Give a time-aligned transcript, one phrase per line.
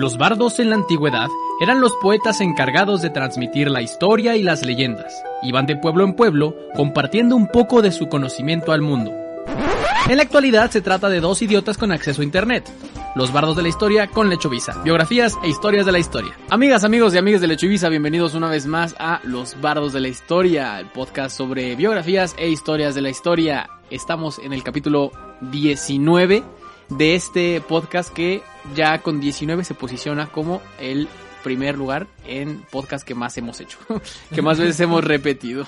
[0.00, 1.28] Los bardos en la antigüedad
[1.60, 5.12] eran los poetas encargados de transmitir la historia y las leyendas.
[5.42, 9.12] Iban de pueblo en pueblo compartiendo un poco de su conocimiento al mundo.
[10.08, 12.66] En la actualidad se trata de dos idiotas con acceso a internet.
[13.14, 16.32] Los bardos de la historia con Lechovisa, biografías e historias de la historia.
[16.48, 20.08] Amigas, amigos y amigas de Lechovisa, bienvenidos una vez más a Los bardos de la
[20.08, 23.68] historia, el podcast sobre biografías e historias de la historia.
[23.90, 25.12] Estamos en el capítulo
[25.42, 26.42] 19
[26.88, 28.42] de este podcast que
[28.74, 31.08] ya con 19 se posiciona como el
[31.42, 33.78] primer lugar en podcast que más hemos hecho,
[34.34, 35.66] que más veces hemos repetido.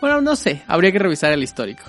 [0.00, 1.82] Bueno, no sé, habría que revisar el histórico.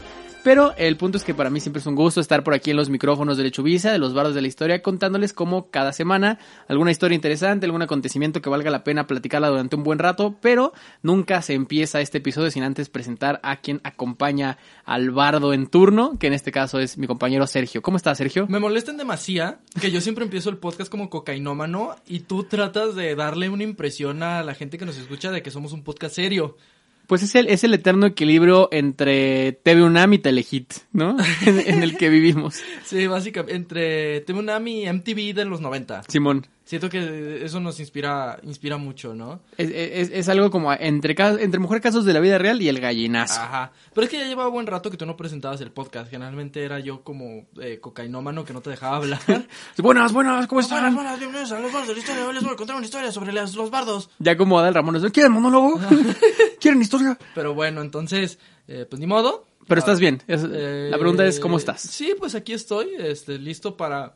[0.44, 2.77] Pero el punto es que para mí siempre es un gusto estar por aquí en
[2.77, 6.90] los micrófonos de Lechuvisa, de los bardos de la historia, contándoles como cada semana alguna
[6.90, 10.73] historia interesante, algún acontecimiento que valga la pena platicarla durante un buen rato, pero
[11.04, 16.18] nunca se empieza este episodio sin antes presentar a quien acompaña al bardo en turno,
[16.18, 17.84] que en este caso es mi compañero Sergio.
[17.84, 18.48] ¿Cómo estás, Sergio?
[18.48, 22.96] Me molesta en demasía que yo siempre empiezo el podcast como cocainómano y tú tratas
[22.96, 26.15] de darle una impresión a la gente que nos escucha de que somos un podcast
[26.15, 26.58] serio.
[27.07, 31.18] Pues es el, es el eterno equilibrio entre TV UNAM y Telehit, ¿no?
[31.46, 32.62] en, en el que vivimos.
[32.85, 36.04] Sí, básicamente, entre TV UNAM y MTV de los 90.
[36.08, 36.48] Simón.
[36.72, 39.41] Siento que eso nos inspira, inspira mucho, ¿no?
[39.58, 42.80] Es, es, es algo como entre, entre mujer casos de la vida real y el
[42.80, 43.41] gallinazo.
[43.41, 43.74] Ajá.
[43.94, 46.10] Pero es que ya llevaba buen rato que tú no presentabas el podcast.
[46.10, 49.20] Generalmente era yo como eh, cocainómano que no te dejaba hablar.
[49.80, 50.96] Buenas, buenas, ¿cómo Buenas, están?
[50.96, 52.26] buenas, bienvenidos a los bardos de la historia.
[52.26, 54.10] Hoy les voy a contar una historia sobre las- los bardos.
[54.20, 55.12] Ya como Adal Ramones, ¿no?
[55.12, 55.77] ¿quieren monólogo?
[56.62, 57.18] ¿Quieren historia?
[57.36, 59.46] Pero bueno, entonces, eh, pues ni modo.
[59.68, 60.22] Pero Ah, estás bien.
[60.26, 61.82] Es- Eh, la pregunta es, ¿cómo estás?
[61.82, 64.14] Sí, pues aquí estoy, este, listo para,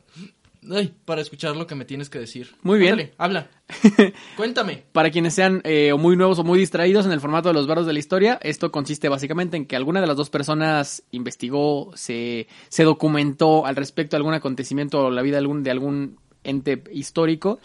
[0.70, 2.54] ay, para escuchar lo que me tienes que decir.
[2.62, 2.92] Muy bien.
[2.92, 3.50] Ándale, habla.
[4.36, 4.84] Cuéntame.
[4.92, 7.66] Para quienes sean eh, o muy nuevos o muy distraídos en el formato de los
[7.66, 11.92] bardos de la historia, esto consiste básicamente en que alguna de las dos personas investigó,
[11.94, 16.18] se, se documentó al respecto de algún acontecimiento o la vida de algún, de algún
[16.44, 17.58] ente histórico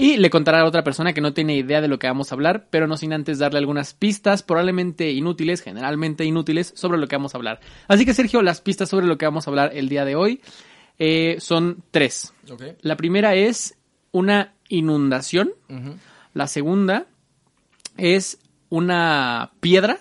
[0.00, 2.36] y le contará a otra persona que no tiene idea de lo que vamos a
[2.36, 7.16] hablar, pero no sin antes darle algunas pistas, probablemente inútiles, generalmente inútiles, sobre lo que
[7.16, 7.58] vamos a hablar.
[7.88, 10.40] Así que Sergio, las pistas sobre lo que vamos a hablar el día de hoy
[10.98, 12.32] eh, son tres.
[12.80, 13.76] La primera es
[14.12, 15.52] una inundación.
[16.34, 17.06] La segunda
[17.96, 18.38] es
[18.68, 20.00] una piedra.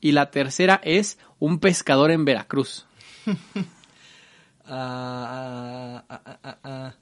[0.00, 2.86] Y la tercera es un pescador en Veracruz.
[4.70, 6.92] Ah.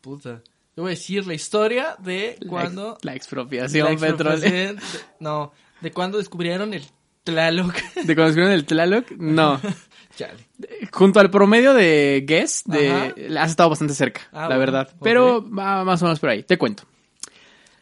[0.00, 0.42] Puta.
[0.74, 2.92] Te voy a decir la historia de La cuando...
[2.94, 4.34] ex- La, expropiación petrolera.
[4.34, 4.82] expropiación de-
[5.20, 6.84] No, de cuando descubrieron el
[7.24, 7.74] Tlaloc.
[7.94, 9.10] ¿De cuando escribieron el Tlaloc?
[9.12, 9.60] No.
[10.18, 10.48] Chale.
[10.90, 14.88] Junto al promedio de Guess, de, has estado bastante cerca, Ah, la bueno, verdad.
[15.00, 16.42] Pero va más o menos por ahí.
[16.42, 16.82] Te cuento.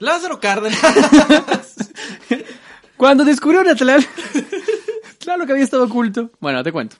[0.00, 0.78] Lázaro Cárdenas.
[2.98, 4.04] Cuando descubrieron a Tlaloc,
[5.18, 6.30] Tlaloc había estado oculto.
[6.38, 6.96] Bueno, te cuento.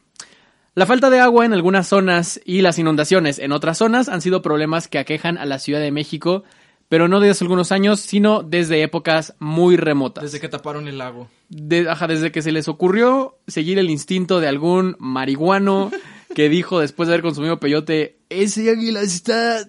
[0.75, 4.41] La falta de agua en algunas zonas y las inundaciones en otras zonas han sido
[4.41, 6.45] problemas que aquejan a la Ciudad de México,
[6.89, 10.25] pero no desde hace algunos años, sino desde épocas muy remotas.
[10.25, 11.29] Desde que taparon el lago.
[11.49, 15.93] De- ajá, desde que se les ocurrió seguir el instinto de algún marihuano
[16.34, 19.69] que dijo después de haber consumido peyote, ese águila está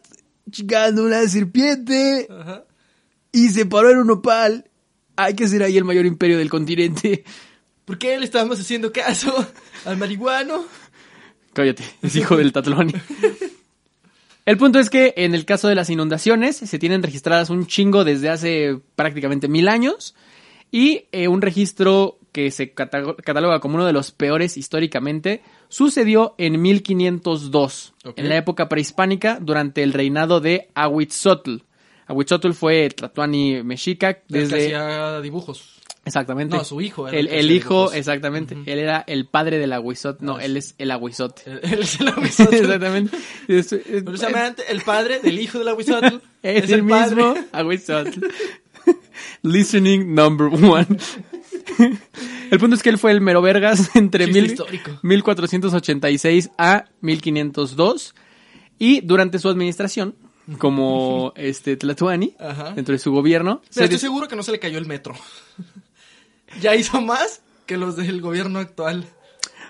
[0.50, 2.64] chingando una serpiente Ajá.
[3.32, 4.70] y se paró en un opal.
[5.16, 7.24] Hay que ser ahí el mayor imperio del continente.
[7.86, 9.34] ¿Por qué le estábamos haciendo caso
[9.86, 10.66] al marihuano?
[11.54, 12.94] Cállate, es hijo del Tatloni.
[14.46, 18.04] El punto es que en el caso de las inundaciones se tienen registradas un chingo
[18.06, 20.16] desde hace prácticamente mil años
[20.72, 26.36] y eh, un registro que se cata- cataloga como uno de los peores históricamente sucedió
[26.38, 28.20] en 1502, Ok.
[28.20, 31.58] en la época prehispánica durante el reinado de Ahuitzotl.
[32.08, 34.56] Ahuitzotl fue Tlatuani mexica Desde...
[34.70, 35.74] Que hacía dibujos.
[36.06, 36.56] Exactamente.
[36.56, 37.96] No, su hijo era El, el el hijo, dibujos.
[37.96, 38.56] exactamente.
[38.56, 38.64] Ujú.
[38.66, 40.24] Él era el padre del agüizote.
[40.24, 41.42] No, Ah, él es el agüizote.
[41.64, 42.58] Él es el aguizote.
[42.62, 43.18] exactamente.
[43.50, 43.84] Es, es-
[44.70, 46.20] el padre del hijo del aguizote.
[46.44, 47.84] es el, mismo padre.
[49.44, 50.88] Listening number one.
[52.52, 54.92] El punto es que él fue el mero vergas entre mil- histórico.
[55.04, 58.16] 1486 a 1502
[58.80, 60.16] y durante su administración
[60.60, 62.72] como este Tlatuani Ajá.
[62.72, 65.14] dentro de su gobierno Pero se estoy seguro que no se le cayó el metro.
[66.62, 69.06] ya hizo más que los del gobierno actual.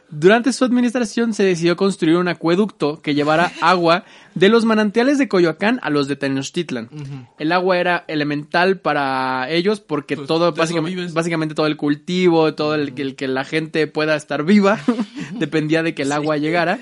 [0.09, 4.06] Durante su administración se decidió construir un acueducto que llevara agua
[4.36, 6.89] de los manantiales de Coyoacán a los de Tenochtitlan.
[7.38, 12.94] El agua era elemental para ellos porque Pues, todo, básicamente, todo el cultivo, todo el,
[12.94, 14.80] que- el que la gente pueda estar viva,
[15.33, 16.80] dependía de que el agua llegara.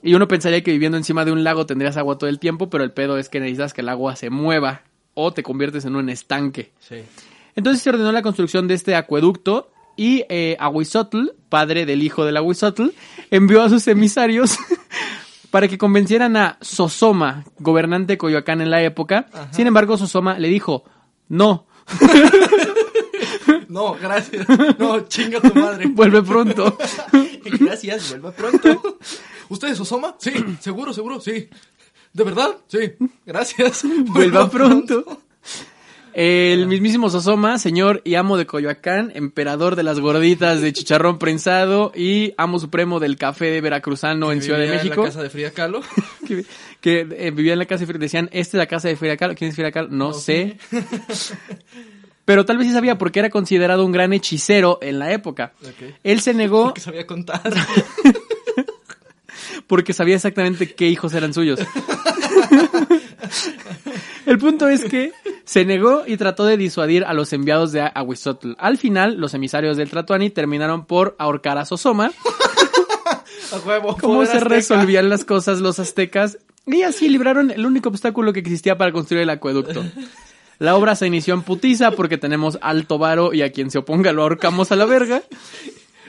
[0.00, 2.84] Y uno pensaría que viviendo encima de un lago tendrías agua todo el tiempo, pero
[2.84, 4.82] el pedo es que necesitas que el agua se mueva
[5.14, 6.70] o te conviertes en un estanque.
[6.78, 6.96] Sí.
[7.56, 12.38] Entonces se ordenó la construcción de este acueducto y eh, Ahuizotl, padre del hijo del
[12.38, 12.90] Ahuizotl,
[13.30, 14.56] envió a sus emisarios
[15.50, 19.26] para que convencieran a Sosoma, gobernante de Coyoacán en la época.
[19.50, 20.84] Sin embargo, Sosoma le dijo,
[21.28, 21.66] no,
[23.68, 24.46] No, gracias.
[24.78, 25.86] No, chinga tu madre.
[25.90, 26.76] vuelve pronto.
[27.60, 28.98] Gracias, vuelva pronto.
[29.48, 30.16] ¿Usted es Osoma?
[30.18, 31.48] Sí, seguro, seguro, sí.
[32.12, 32.56] ¿De verdad?
[32.66, 32.94] Sí.
[33.26, 33.84] Gracias.
[34.06, 35.22] vuelva pronto.
[36.20, 41.92] El mismísimo Sosoma, señor y amo de Coyoacán, emperador de las gorditas de chicharrón prensado
[41.94, 44.94] y amo supremo del café de veracruzano en Ciudad de Vivía México.
[44.94, 45.80] En la casa de Frida Kahlo.
[46.26, 46.44] que,
[46.80, 48.00] que, eh, vivía en la casa de Frida.
[48.00, 49.36] Decían, esta es la casa de Frida Kahlo.
[49.36, 49.90] ¿Quién es Frida Kahlo?
[49.90, 50.58] No, No sé.
[52.24, 55.52] Pero tal vez sí sabía porque era considerado un gran hechicero en la época.
[56.02, 57.40] Él se negó Porque sabía contar.
[59.68, 61.60] porque sabía exactamente qué hijos eran suyos.
[64.26, 65.12] El punto es que
[65.48, 68.52] se negó y trató de disuadir a los enviados de Ahuizotl.
[68.58, 72.12] Al final, los emisarios del Tlatoani terminaron por ahorcar a Sosoma.
[73.66, 73.96] Huevo.
[73.98, 74.54] ¿Cómo se azteca.
[74.54, 76.36] resolvían las cosas los aztecas?
[76.66, 79.82] Y así libraron el único obstáculo que existía para construir el acueducto.
[80.58, 84.12] La obra se inició en putiza porque tenemos alto varo y a quien se oponga
[84.12, 85.22] lo ahorcamos a la verga.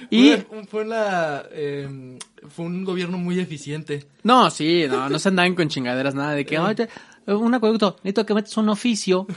[0.10, 2.18] Y Fue, fue una, eh,
[2.50, 4.06] fue un gobierno muy eficiente.
[4.24, 6.90] no, sí, no, no se andaban con chingaderas, nada de que "Ay, te-
[7.28, 9.28] un acueducto, necesito que metas un oficio,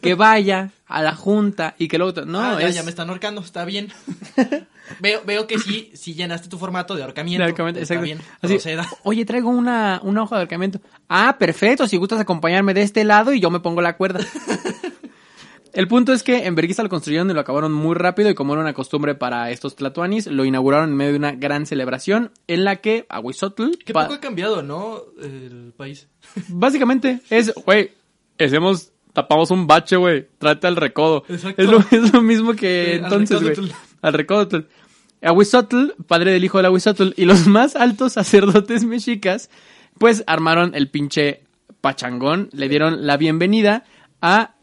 [0.00, 3.10] que vaya a la junta y que luego no, ah, ya, es ya me están
[3.10, 3.92] ahorcando, está bien.
[5.00, 7.42] veo, veo que sí, sí llenaste tu formato de ahorcamiento.
[7.42, 8.56] de ahorcamiento, está bien, Así.
[9.02, 10.80] Oye, traigo una, una hoja de ahorcamiento.
[11.10, 14.20] Ah, perfecto, si gustas acompañarme de este lado y yo me pongo la cuerda.
[15.76, 18.54] El punto es que en Berguisa lo construyeron y lo acabaron muy rápido y como
[18.54, 22.64] era una costumbre para estos tlatoanis, lo inauguraron en medio de una gran celebración en
[22.64, 25.02] la que Aguizotl, Qué pa- poco ha cambiado, ¿no?
[25.22, 26.08] El país.
[26.48, 27.90] básicamente es, güey,
[28.38, 31.24] hacemos, tapamos un bache, güey, trata el recodo.
[31.28, 31.60] Exacto.
[31.62, 33.70] Es lo, es lo mismo que entonces, güey.
[34.00, 34.60] Al recodotl.
[35.22, 39.50] Ahuizotl, padre del hijo del Ahuizotl, y los más altos sacerdotes mexicas,
[39.98, 41.42] pues armaron el pinche
[41.82, 43.84] pachangón, le dieron la bienvenida
[44.22, 44.55] a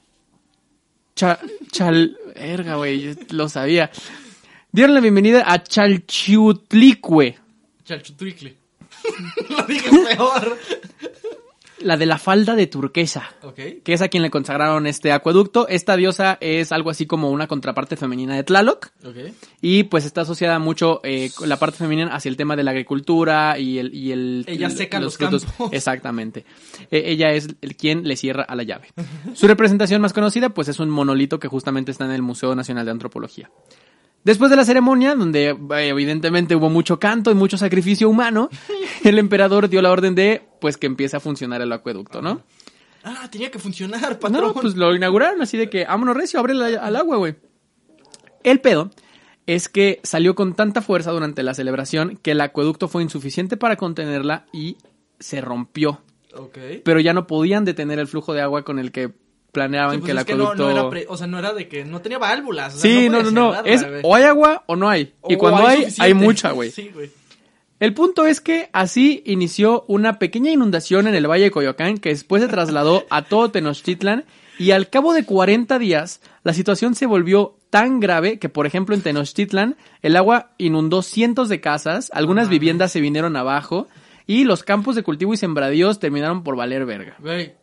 [1.16, 1.40] Cha-
[1.72, 2.18] Chal...
[2.36, 3.92] Verga, güey, lo sabía.
[4.72, 7.38] Dieron la bienvenida a Chalchiutlicue,
[7.86, 8.58] Chalchutricle.
[9.50, 10.58] Lo dije peor.
[11.84, 13.30] La de la falda de turquesa.
[13.56, 15.68] que es a quien le consagraron este acueducto.
[15.68, 18.92] Esta diosa es algo así como una contraparte femenina de Tlaloc.
[19.06, 19.18] Ok.
[19.62, 22.72] Y pues está asociada mucho eh, con la parte femenina hacia el tema de la
[22.72, 23.94] agricultura y el...
[23.94, 25.46] Y el Ella seca los frutos.
[25.46, 25.70] campos.
[25.74, 26.46] Exactamente.
[26.92, 28.88] Eh, ella es el quien le cierra a la llave.
[29.34, 32.86] Su representación más conocida pues es un monolito que justamente está en el Museo Nacional
[32.86, 33.50] de Antropología.
[34.24, 38.50] Después de la ceremonia, donde eh, evidentemente hubo mucho canto y mucho sacrificio humano,
[39.04, 42.42] el emperador dio la orden de pues que empiece a funcionar el acueducto, ¿no?
[43.04, 44.42] Ah, tenía que funcionar, patrón.
[44.42, 47.36] No, pues lo inauguraron así de que, vámonos recio, abre al agua, güey.
[48.44, 48.92] El pedo
[49.46, 53.76] es que salió con tanta fuerza durante la celebración que el acueducto fue insuficiente para
[53.76, 54.78] contenerla y
[55.20, 56.02] se rompió.
[56.34, 56.58] Ok.
[56.86, 59.12] Pero ya no podían detener el flujo de agua con el que
[59.54, 60.64] planeaban Sí, pues que el es que no, acueducto...
[60.66, 62.76] no era pre- o sea, no era de que no tenía válvulas.
[62.76, 63.64] o sea, Sí, no, no, no.
[63.64, 64.02] Es güey.
[64.04, 65.14] o hay agua o no hay.
[65.30, 66.72] Y cuando hay, hay mucha, güey.
[66.72, 67.10] Sí, güey.
[67.80, 72.10] El punto es que así inició una pequeña inundación en el Valle de Coyoacán que
[72.10, 74.26] después se trasladó a todo Tenochtitlan
[74.58, 78.96] y al cabo de 40 días la situación se volvió tan grave que por ejemplo
[78.96, 83.88] en Tenochtitlan el agua inundó cientos de casas, algunas viviendas se vinieron abajo
[84.28, 87.18] y los campos de cultivo y sembradíos terminaron por valer verga.
[87.20, 87.54] Güey,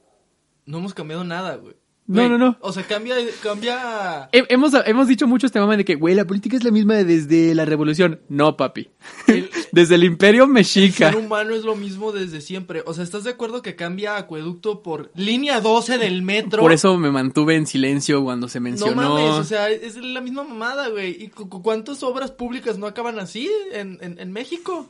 [0.67, 1.77] no hemos cambiado nada, güey.
[2.13, 2.57] No, no, no.
[2.61, 4.29] O sea, cambia, cambia...
[4.33, 6.95] He- Hemos, hemos dicho mucho este mame de que, güey, la política es la misma
[6.95, 8.21] desde la revolución.
[8.29, 8.89] No, papi.
[9.29, 11.13] El- Desde el imperio El mexica.
[11.13, 12.83] ser humano es lo mismo desde siempre.
[12.87, 16.61] O sea, ¿estás de acuerdo que cambia acueducto por línea 12 del metro?
[16.61, 18.97] Por eso me mantuve en silencio cuando se No mencionó.
[19.15, 21.23] mames, o sea, es la misma mamada, güey.
[21.23, 24.89] ¿Y cu- cu- cuántas obras públicas no acaban así en, en, en México?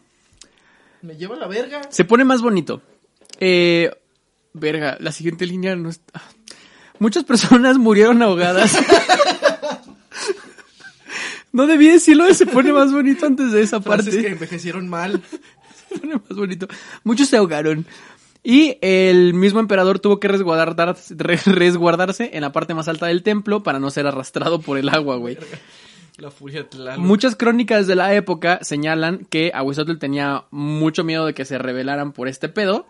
[1.03, 1.83] Me lleva la verga.
[1.91, 2.81] Se pone más bonito.
[3.39, 3.91] Eh,
[4.55, 6.23] verga, la siguiente línea no está.
[7.01, 8.77] Muchas personas murieron ahogadas.
[11.53, 14.21] no debí decirlo de se pone más bonito antes de esa Frases parte.
[14.23, 15.21] que envejecieron mal.
[15.91, 16.69] Se pone más bonito.
[17.03, 17.85] Muchos se ahogaron.
[18.45, 23.25] Y el mismo emperador tuvo que resguardar- re- resguardarse en la parte más alta del
[23.25, 25.37] templo para no ser arrastrado por el agua, güey.
[26.19, 26.65] La furia.
[26.97, 32.13] Muchas crónicas de la época señalan que Ahuizotl tenía mucho miedo de que se rebelaran
[32.13, 32.87] por este pedo.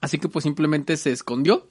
[0.00, 1.68] Así que pues simplemente se escondió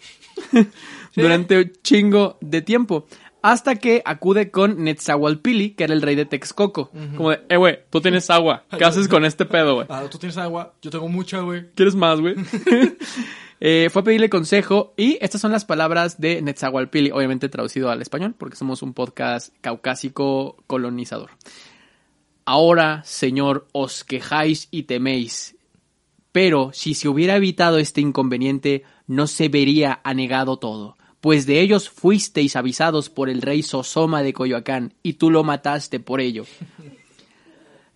[1.15, 3.07] durante un chingo de tiempo.
[3.41, 6.91] Hasta que acude con Netzahualpili, que era el rey de Texcoco.
[7.15, 8.65] Como de, eh, güey, tú tienes agua.
[8.77, 9.87] ¿Qué haces con este pedo, güey?
[9.89, 11.71] Ah, tú tienes agua, yo tengo mucha, güey.
[11.73, 12.35] ¿Quieres más, güey?
[13.61, 18.01] Eh, fue a pedirle consejo y estas son las palabras de Netzahualpili, obviamente traducido al
[18.01, 21.31] español, porque somos un podcast caucásico colonizador.
[22.45, 25.55] Ahora, señor, os quejáis y teméis,
[26.31, 30.95] Pero si se hubiera evitado este inconveniente, no se vería anegado todo.
[31.21, 35.99] Pues de ellos fuisteis avisados por el rey Sosoma de Coyoacán, y tú lo mataste
[35.99, 36.45] por ello.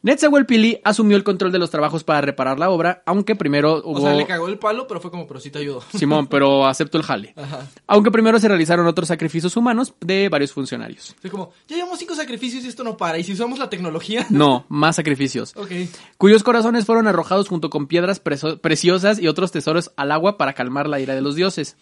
[0.04, 4.00] Netzahualpili asumió el control de los trabajos para reparar la obra, aunque primero hubo...
[4.00, 5.82] O sea, le cagó el palo, pero fue como, pero sí te ayudó.
[5.98, 7.34] Simón, pero acepto el jale.
[7.38, 7.70] Ajá.
[7.88, 11.16] Aunque primero se realizaron otros sacrificios humanos de varios funcionarios.
[11.22, 13.18] Fue como, ya llevamos cinco sacrificios y esto no para.
[13.18, 14.28] ¿Y si usamos la tecnología?
[14.34, 15.56] No, más sacrificios.
[15.56, 15.72] Ok.
[16.18, 20.90] Cuyos corazones fueron arrojados junto con piedras preciosas y otros tesoros al agua para calmar
[20.90, 21.78] la ira de los dioses.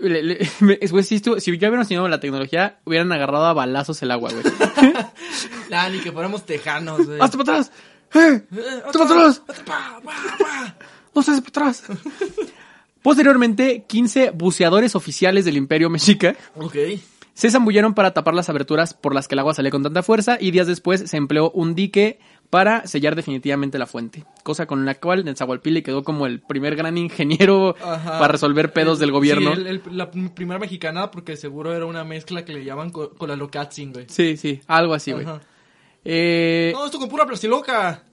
[0.00, 3.46] Le- le- me- es- güey, si, estu- si ya hubieran enseñado la tecnología, hubieran agarrado
[3.46, 4.44] a balazos el agua, güey.
[5.72, 7.20] Ah, ni que fuéramos tejanos, güey.
[7.20, 7.72] ¡Hazte para atrás!
[8.14, 8.42] ¡Eh!
[8.56, 9.42] Eh, ¡Hazte para atrás!
[11.14, 11.84] ¡No se hace para atrás!
[13.02, 16.74] Posteriormente, 15 buceadores oficiales del Imperio Mexica Ok.
[17.32, 20.36] se zambulleron para tapar las aberturas por las que el agua salía con tanta fuerza
[20.40, 22.18] y días después se empleó un dique
[22.50, 26.98] para sellar definitivamente la fuente, cosa con la cual Netzahualpili quedó como el primer gran
[26.98, 28.18] ingeniero Ajá.
[28.18, 29.54] para resolver pedos El- del gobierno.
[29.54, 33.10] Sí, el- el- la primera mexicana, porque seguro era una mezcla que le llaman co-
[33.10, 34.06] con la locatzin, güey.
[34.08, 35.26] Sí, sí, algo así, güey.
[36.04, 38.04] Eh, No, esto con pura plastiloca.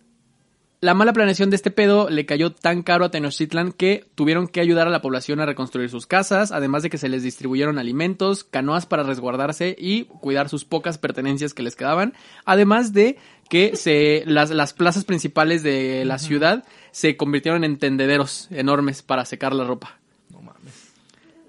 [0.80, 4.60] La mala planeación de este pedo le cayó tan caro a Tenochtitlan que tuvieron que
[4.60, 8.44] ayudar a la población a reconstruir sus casas, además de que se les distribuyeron alimentos,
[8.44, 12.14] canoas para resguardarse y cuidar sus pocas pertenencias que les quedaban,
[12.46, 13.18] además de
[13.50, 19.26] que se las, las plazas principales de la ciudad se convirtieron en tendederos enormes para
[19.26, 19.98] secar la ropa.
[20.32, 20.92] No mames.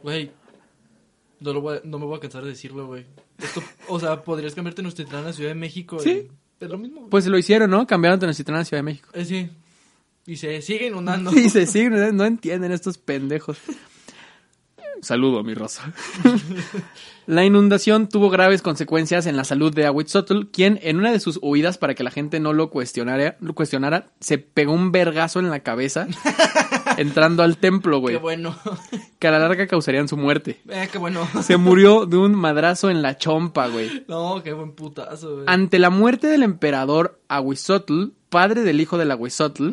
[0.02, 0.30] Güey.
[1.40, 3.04] No, lo voy a- no me voy a cansar de decirlo, güey.
[3.42, 5.98] Esto, o sea, podrías cambiarte Tenochtitlán a Ciudad de México.
[6.00, 6.10] Sí.
[6.10, 6.30] y-
[6.64, 7.08] Es lo mismo.
[7.08, 7.86] Pues lo hicieron, ¿no?
[7.86, 9.08] Cambiaron Tenochtitlan a Ciudad de México.
[9.14, 9.48] Eh, sí.
[10.26, 11.30] Y se sigue inundando.
[11.36, 13.58] Y se siguen, no entienden estos pendejos.
[15.02, 15.92] Saludo, mi raza.
[17.26, 21.38] la inundación tuvo graves consecuencias en la salud de Ahuitzotl, quien en una de sus
[21.42, 25.50] huidas para que la gente no lo cuestionara, lo cuestionara se pegó un vergazo en
[25.50, 26.06] la cabeza
[26.96, 28.56] entrando al templo, Qué güey, bueno.
[29.18, 30.60] que a la larga causarían su muerte.
[30.68, 31.28] Eh, qué bueno.
[31.42, 34.04] Se murió de un madrazo en la chompa, güey.
[34.08, 35.44] No, qué buen putazo, güey.
[35.46, 39.70] Ante la muerte del emperador Ahuizotl, padre del hijo del Ahuizotl,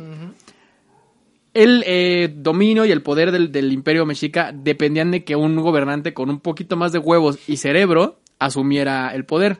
[1.55, 6.13] el eh, dominio y el poder del, del imperio mexica dependían de que un gobernante
[6.13, 9.59] con un poquito más de huevos y cerebro asumiera el poder.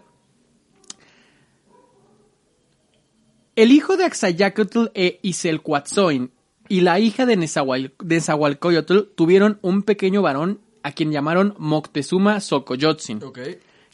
[3.55, 6.31] El hijo de Axayacatl e Iselcuatzoin
[6.67, 12.41] y la hija de Nezahual- de Nezahualcóyotl tuvieron un pequeño varón a quien llamaron Moctezuma
[12.41, 13.21] Xocoyotzin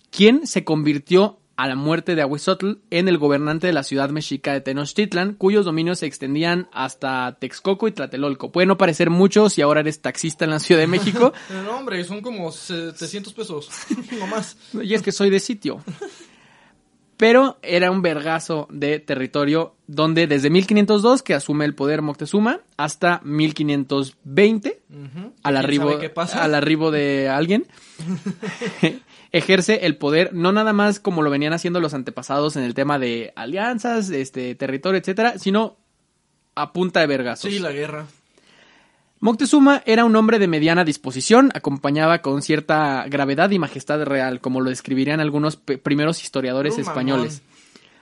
[0.09, 4.51] quien se convirtió a la muerte de Ahuizotl en el gobernante de la ciudad mexica
[4.53, 8.51] de Tenochtitlan, cuyos dominios se extendían hasta Texcoco y Tlatelolco.
[8.51, 11.33] Puede no parecer mucho si ahora eres taxista en la Ciudad de México,
[11.65, 13.69] No, hombre, son como 700 pesos.
[14.19, 14.57] no más.
[14.81, 15.83] y es que soy de sitio.
[17.17, 23.21] Pero era un vergazo de territorio donde desde 1502 que asume el poder Moctezuma hasta
[23.23, 25.19] 1520 Ujú.
[25.19, 26.43] al ¿Quién arribo, sabe qué pasa?
[26.43, 27.67] al arribo de alguien,
[29.31, 32.99] ejerce el poder no nada más como lo venían haciendo los antepasados en el tema
[32.99, 35.77] de alianzas, este territorio, etcétera, sino
[36.55, 37.51] a punta de vergazos.
[37.51, 38.05] Sí, la guerra.
[39.19, 44.61] Moctezuma era un hombre de mediana disposición, acompañaba con cierta gravedad y majestad real, como
[44.61, 47.43] lo describirían algunos primeros historiadores españoles.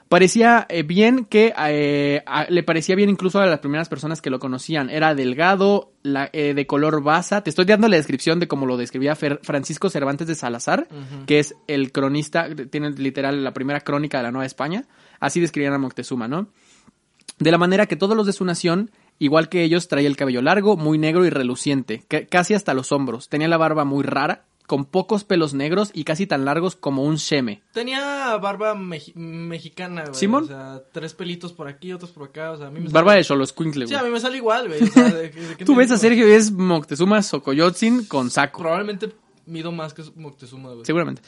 [0.10, 4.32] Parecía eh, bien que eh, a- le parecía bien incluso a las primeras personas que
[4.32, 4.90] lo conocían.
[4.90, 7.42] Era delgado, la- eh, de color basa.
[7.44, 10.88] Te estoy dando la descripción de cómo lo describía Fer- Francisco Cervantes de Salazar,
[11.28, 14.86] que es el cronista, tiene literal la primera crónica de la Nueva España.
[15.20, 16.48] Así describían a Moctezuma, ¿no?
[17.38, 18.90] De la manera que todos los de su nación,
[19.20, 22.92] igual que ellos, traía el cabello largo, muy negro y reluciente, ca- casi hasta los
[22.92, 23.30] hombros.
[23.30, 27.16] Tenía la barba muy rara, con pocos pelos negros y casi tan largos como un
[27.16, 27.64] sheme.
[27.74, 30.14] Tenía barba meji- mexicana, güey.
[30.14, 30.44] ¿Simón?
[30.44, 32.52] O sea, tres pelitos por aquí, otros por acá.
[32.52, 33.18] O sea, a mí me Barba sale...
[33.18, 34.06] de Xoloscuincle, Sí, güey.
[34.06, 34.84] a mí me sale igual, güey.
[34.84, 35.98] O sea, de- de- de qué Tú ves a?
[35.98, 38.60] Sergio y es Moctezuma Xocoyotzin con saco.
[38.60, 39.12] Probablemente
[39.48, 40.86] mido más que Moctezuma, güey.
[40.86, 41.24] Seguramente.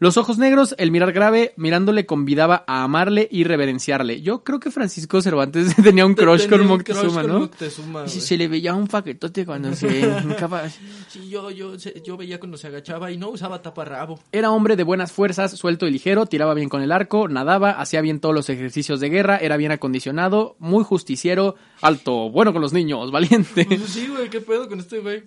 [0.00, 4.20] Los ojos negros, el mirar grave, mirándole convidaba a amarle y reverenciarle.
[4.22, 7.40] Yo creo que Francisco Cervantes tenía un crush Tenía con crush Moctezuma, con ¿no?
[7.40, 10.68] Moctezuma, Y se le veía un paquetote cuando se hincaba.
[10.68, 14.18] Sí, yo, yo, se- yo veía cuando se agachaba y no usaba taparrabo.
[14.32, 18.00] Era hombre de buenas fuerzas, suelto y ligero, tiraba bien con el arco, nadaba, hacía
[18.00, 22.72] bien todos los ejercicios de guerra, era bien acondicionado, muy justiciero, alto, bueno con los
[22.72, 23.64] niños, valiente.
[23.64, 25.22] Pues sí, güey, qué pedo con este güey.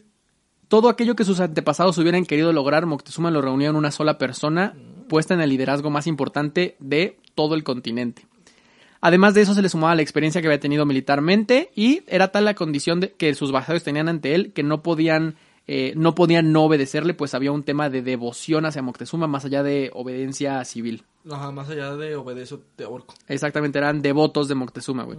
[0.67, 4.73] Todo aquello que sus antepasados hubieran querido lograr, Moctezuma lo reunió en una sola persona,
[5.07, 8.25] puesta en el liderazgo más importante de todo el continente.
[8.99, 12.45] Además de eso se le sumaba la experiencia que había tenido militarmente y era tal
[12.45, 15.35] la condición de que sus vasallos tenían ante él que no podían
[15.69, 19.63] eh, no podían no obedecerle, pues había un tema de devoción hacia Moctezuma más allá
[19.63, 21.03] de obediencia civil.
[21.29, 23.13] Ajá, más allá de obedezo, te ahorco.
[23.27, 25.17] Exactamente, eran devotos de Moctezuma, güey.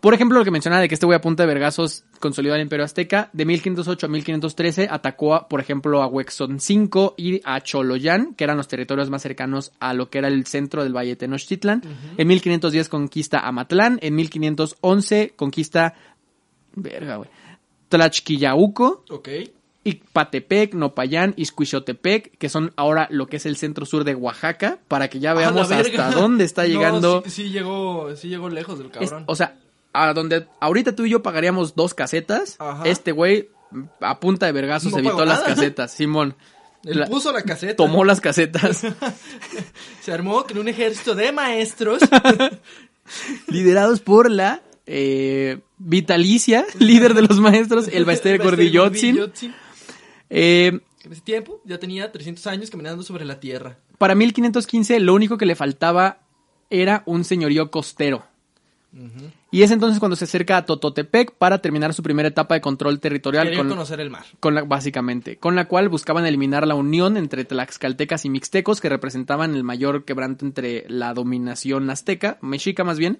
[0.00, 2.62] Por ejemplo, lo que mencionaba de que este güey a punta de vergazos consolidó el
[2.62, 8.34] Imperio Azteca, de 1508 a 1513 atacó, a, por ejemplo, a Huexoncinco y a Choloyán,
[8.34, 11.16] que eran los territorios más cercanos a lo que era el centro del Valle de
[11.16, 11.82] Tenochtitlan.
[12.16, 15.94] En 1510 conquista Amatlán, en 1511 conquista,
[16.74, 17.28] verga, güey,
[17.90, 19.28] Tlaxquillauco, Ok.
[19.82, 25.08] Icpatepec, Nopayán, Iscuixotepec, que son ahora lo que es el centro sur de Oaxaca, para
[25.08, 27.22] que ya veamos hasta dónde está No, llegando.
[27.24, 29.24] sí, sí llegó, sí llegó lejos del Es- cabrón.
[29.26, 29.56] o sea,
[29.92, 32.82] a donde ahorita tú y yo pagaríamos dos casetas, Ajá.
[32.86, 33.48] este güey
[34.00, 35.54] a punta de vergazos No evitó las nada.
[35.54, 36.34] casetas, Simón.
[36.84, 37.76] Él la- puso la caseta.
[37.76, 38.82] Tomó las casetas,
[40.02, 42.00] Se armó con un ejército de maestros.
[43.48, 49.20] liderados por la eh, vitalicia, líder de los maestros, el Baester Gordiyotzin.
[50.30, 53.78] Eh, En ese tiempo ya tenía 300 años caminando sobre la tierra.
[53.98, 56.20] para 1515 lo único que le faltaba
[56.70, 58.24] era un señorío costero.
[59.50, 63.00] Y es entonces cuando se acerca a Tototepec para terminar su primera etapa de control
[63.00, 64.24] territorial Quería con, conocer el mar.
[64.38, 68.88] con la, básicamente, con la cual buscaban eliminar la unión entre tlaxcaltecas y mixtecos que
[68.88, 73.18] representaban el mayor quebranto entre la dominación azteca, mexica más bien,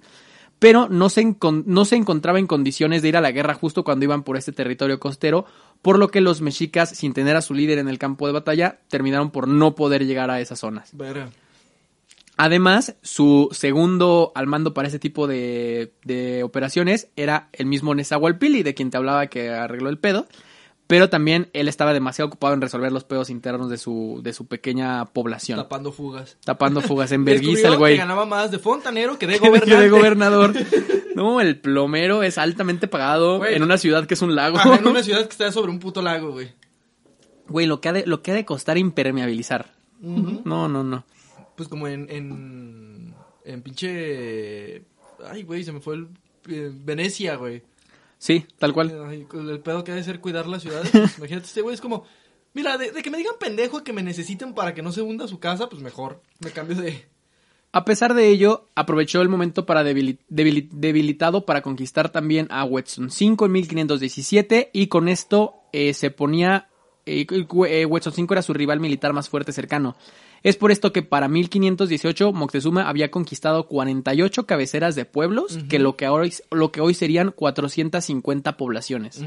[0.61, 4.05] pero no se, no se encontraba en condiciones de ir a la guerra justo cuando
[4.05, 5.47] iban por este territorio costero,
[5.83, 8.79] por lo que los mexicas, sin tener a su líder en el campo de batalla,
[8.89, 10.91] terminaron por no poder llegar a esas zonas.
[12.43, 18.63] Además, su segundo al mando para ese tipo de, de operaciones era el mismo Nezahualpili,
[18.63, 20.27] de quien te hablaba que arregló el pedo.
[20.87, 24.47] Pero también él estaba demasiado ocupado en resolver los pedos internos de su, de su
[24.47, 25.59] pequeña población.
[25.59, 26.39] Tapando fugas.
[26.43, 27.95] tapando fugas en vergüenza el güey.
[27.95, 30.55] que ganaba más de fontanero que de Que de- gobernador.
[31.15, 33.55] No, el plomero es altamente pagado Güey.
[33.57, 34.57] en una ciudad que es un lago.
[34.59, 36.53] Ajá, en una ciudad que está sobre un puto lago, güey.
[37.49, 39.73] Güey, lo que ha de, lo que ha de costar impermeabilizar.
[40.01, 41.05] No, no, no.
[41.61, 43.15] Pues como en, en,
[43.45, 44.83] en pinche...
[45.31, 46.09] Ay, güey, se me fue el...
[46.49, 47.63] eh, Venecia, güey.
[48.17, 49.05] Sí, tal cual.
[49.07, 50.89] Ay, el pedo que ha de ser cuidar las ciudades.
[50.91, 52.07] pues, imagínate, este güey es como...
[52.55, 55.29] Mira, de, de que me digan pendejo que me necesiten para que no se hunda
[55.29, 56.23] su casa, pues mejor.
[56.39, 57.05] Me cambio de...
[57.73, 62.65] A pesar de ello, aprovechó el momento para debili- debili- debilitado para conquistar también a
[62.65, 66.69] Huetzoncinco en 1517 y con esto eh, se ponía
[67.05, 67.27] eh,
[67.69, 69.95] eh, Huetzoncinco era su rival militar más fuerte cercano.
[70.43, 75.97] Es por esto que para 1518 Moctezuma había conquistado 48 cabeceras de pueblos, que lo
[75.97, 79.23] que, hoy, lo que hoy serían 450 poblaciones.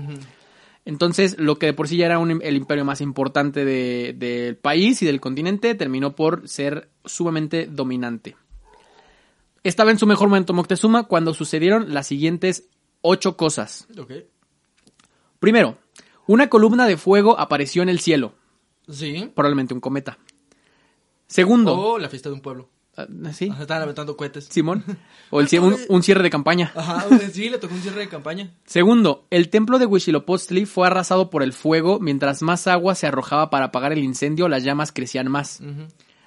[0.86, 4.58] Entonces, lo que de por sí ya era un- el imperio más importante de- del
[4.58, 8.36] país y del continente, terminó por ser sumamente dominante.
[9.64, 12.66] Estaba en su mejor momento Moctezuma cuando sucedieron las siguientes
[13.02, 13.88] ocho cosas.
[15.40, 15.78] Primero,
[16.28, 18.34] una columna de fuego apareció en el cielo,
[18.90, 19.30] Sí.
[19.36, 20.18] probablemente un cometa.
[21.34, 22.70] Segundo, O la fiesta de un pueblo.
[22.96, 23.50] ah, ¿sí?
[23.50, 24.46] Ajá, Estaban aventando cohetes.
[24.52, 24.84] Simón,
[25.32, 26.72] o el un, un cierre de campaña.
[26.76, 28.52] Ajá, sí, le tocó un cierre de campaña.
[28.66, 33.50] Segundo, el templo de Huitzilopochtli fue arrasado por el fuego, mientras más agua se arrojaba
[33.50, 35.60] para apagar el incendio, las llamas crecían más.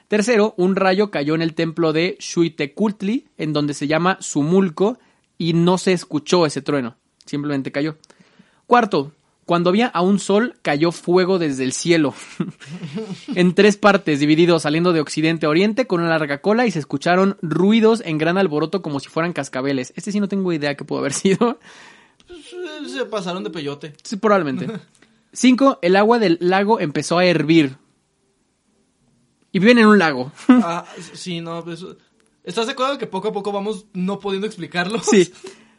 [0.08, 4.98] Tercero, un rayo cayó en el templo de Xuitecultli, en donde se llama Sumulco,
[5.38, 7.96] y no se escuchó ese trueno, simplemente cayó.
[8.66, 9.12] Cuarto,
[9.46, 12.14] cuando había aún sol, cayó fuego desde el cielo,
[13.34, 16.80] en tres partes, dividido saliendo de occidente a oriente con una larga cola, y se
[16.80, 19.92] escucharon ruidos en gran alboroto como si fueran cascabeles.
[19.96, 21.60] Este sí no tengo idea qué pudo haber sido.
[22.26, 23.94] Pues, eh, se pasaron de peyote.
[24.02, 24.66] Sí, probablemente.
[25.32, 27.76] Cinco, el agua del lago empezó a hervir.
[29.52, 30.32] Y viven en un lago.
[30.48, 31.84] Ah, sí, no, pues,
[32.42, 35.00] ¿Estás de acuerdo que poco a poco vamos no pudiendo explicarlo?
[35.02, 35.32] Sí.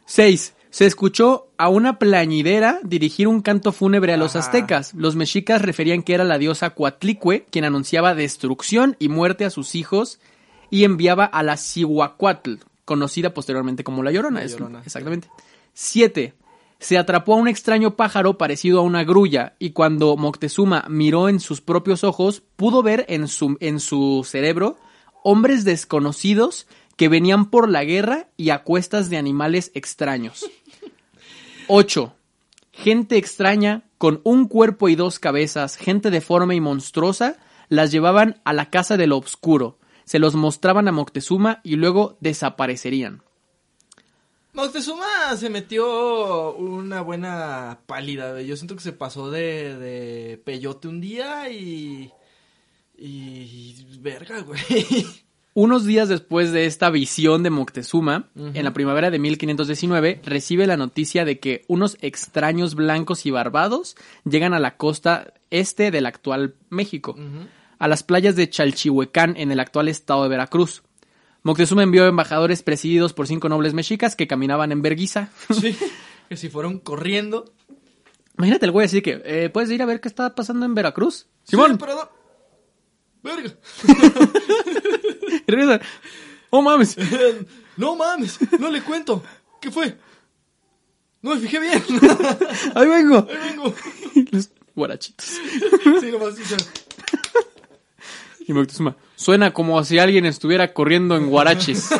[0.06, 0.54] Seis.
[0.70, 4.46] Se escuchó a una plañidera dirigir un canto fúnebre a los Ajá.
[4.46, 4.92] aztecas.
[4.94, 9.74] Los mexicas referían que era la diosa Coatlicue, quien anunciaba destrucción y muerte a sus
[9.74, 10.20] hijos
[10.70, 14.40] y enviaba a la Cihuacuatl, conocida posteriormente como la Llorona.
[14.40, 14.82] La es- Llorona.
[14.84, 15.28] exactamente.
[15.72, 16.34] Siete.
[16.80, 21.40] Se atrapó a un extraño pájaro parecido a una grulla y cuando Moctezuma miró en
[21.40, 24.76] sus propios ojos, pudo ver en su, en su cerebro
[25.24, 30.50] hombres desconocidos que venían por la guerra y a cuestas de animales extraños.
[31.68, 32.12] 8.
[32.72, 37.36] Gente extraña, con un cuerpo y dos cabezas, gente deforme y monstruosa,
[37.68, 42.18] las llevaban a la casa de lo obscuro, se los mostraban a Moctezuma y luego
[42.20, 43.22] desaparecerían.
[44.52, 48.42] Moctezuma se metió una buena pálida.
[48.42, 52.10] Yo siento que se pasó de, de peyote un día y...
[52.96, 53.76] Y...
[54.00, 55.06] Verga, güey.
[55.60, 60.76] Unos días después de esta visión de Moctezuma, en la primavera de 1519, recibe la
[60.76, 66.54] noticia de que unos extraños blancos y barbados llegan a la costa este del actual
[66.70, 67.16] México,
[67.80, 70.84] a las playas de Chalchihuecán en el actual estado de Veracruz.
[71.42, 75.30] Moctezuma envió embajadores presididos por cinco nobles mexicas que caminaban en verguiza.
[75.60, 75.76] Sí,
[76.28, 77.52] que si fueron corriendo.
[78.36, 81.26] Imagínate el güey así que, eh, ¿puedes ir a ver qué está pasando en Veracruz?
[81.42, 81.80] Simón.
[83.22, 83.54] Verga.
[85.46, 85.80] Regresa,
[86.50, 86.96] Oh mames.
[87.76, 89.22] No mames, no le cuento.
[89.60, 89.96] ¿Qué fue?
[91.22, 91.80] No me fijé bien.
[92.74, 93.24] Ahí vengo.
[93.30, 93.72] Ahí vengo.
[94.32, 95.26] Los guarachitos.
[96.00, 96.56] Sí, nomás sí.
[98.48, 101.90] Y Moctezuma, suena como si alguien estuviera corriendo en guaraches.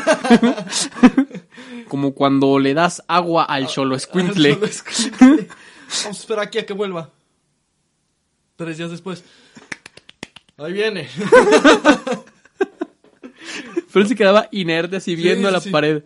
[1.89, 3.97] como cuando le das agua al cholo.
[3.97, 4.55] Solo escuintle.
[4.57, 7.13] Vamos a esperar aquí a que vuelva.
[8.57, 9.23] Tres días después.
[10.59, 11.09] Ahí viene.
[13.93, 15.71] Pero él se quedaba inerte así viendo a la sí.
[15.71, 16.03] pared.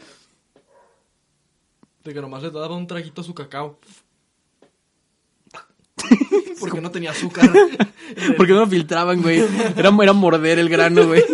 [2.05, 3.79] De que nomás le daba un traguito a su cacao.
[6.61, 7.51] Porque no tenía azúcar.
[8.37, 9.43] Porque no lo filtraban, güey.
[9.77, 11.25] Era, era morder el grano, güey.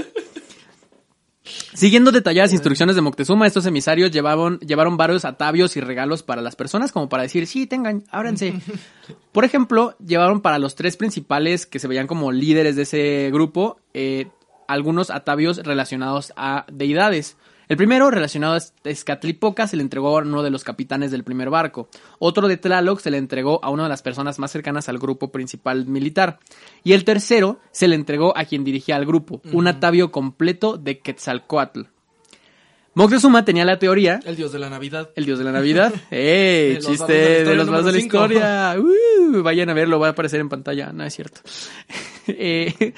[1.75, 6.57] Siguiendo detalladas instrucciones de Moctezuma, estos emisarios llevaban, llevaron varios atavios y regalos para las
[6.57, 8.55] personas, como para decir, sí, tengan, ábranse.
[9.33, 13.81] Por ejemplo, llevaron para los tres principales que se veían como líderes de ese grupo,
[13.95, 14.29] eh,
[14.67, 17.37] algunos atavios relacionados a deidades.
[17.69, 21.51] El primero, relacionado a Escatlipoca, se le entregó a uno de los capitanes del primer
[21.51, 21.89] barco.
[22.19, 25.31] Otro de Tlaloc se le entregó a una de las personas más cercanas al grupo
[25.31, 26.39] principal militar.
[26.83, 31.01] Y el tercero se le entregó a quien dirigía al grupo, un atavio completo de
[31.01, 31.83] Quetzalcoatl.
[32.95, 35.11] Moctezuma tenía la teoría El dios de la Navidad.
[35.15, 35.95] el dios de la Navidad.
[36.11, 36.81] ¡Eh!
[36.81, 38.75] De chiste de los más de la historia.
[38.77, 40.91] Uh, vayan a verlo, va a aparecer en pantalla.
[40.93, 41.41] No es cierto.
[42.31, 42.93] Eh,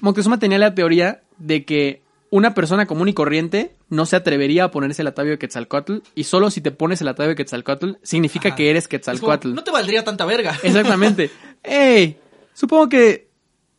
[0.00, 2.03] Moctezuma tenía la teoría de que
[2.36, 6.24] una persona común y corriente no se atrevería a ponerse el atavio de Quetzalcoatl y
[6.24, 8.56] solo si te pones el atavio de Quetzalcoatl significa Ajá.
[8.56, 9.54] que eres como, Quetzalcoatl.
[9.54, 10.58] no te valdría tanta verga.
[10.64, 11.30] Exactamente.
[11.62, 12.18] ¡Ey!
[12.52, 13.28] Supongo que...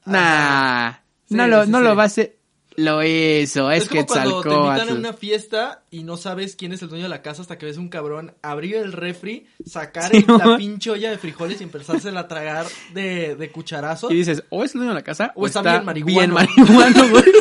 [0.05, 0.93] Nah.
[1.27, 1.83] Sí, no lo, sí, no sí.
[1.83, 2.37] lo va a hacer...
[2.77, 4.99] Lo hizo, es, Es como cuando te invitan a Quetzalcoatl.
[4.99, 7.75] una fiesta y no sabes quién es el dueño de la casa hasta que ves
[7.77, 12.21] un cabrón abrir el refri, sacar Sí, el- la pinche olla de frijoles y empezársela
[12.21, 14.09] a tragar de, de cucharazo.
[14.11, 16.13] Y dices, o es el dueño de la casa O está bien marihuano.
[16.13, 17.23] bien marihuano, güey.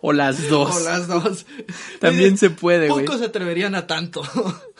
[0.00, 0.76] o las dos.
[0.76, 1.46] O las dos.
[1.98, 3.04] También se puede, güey.
[3.04, 4.22] Pocos se atreverían a tanto.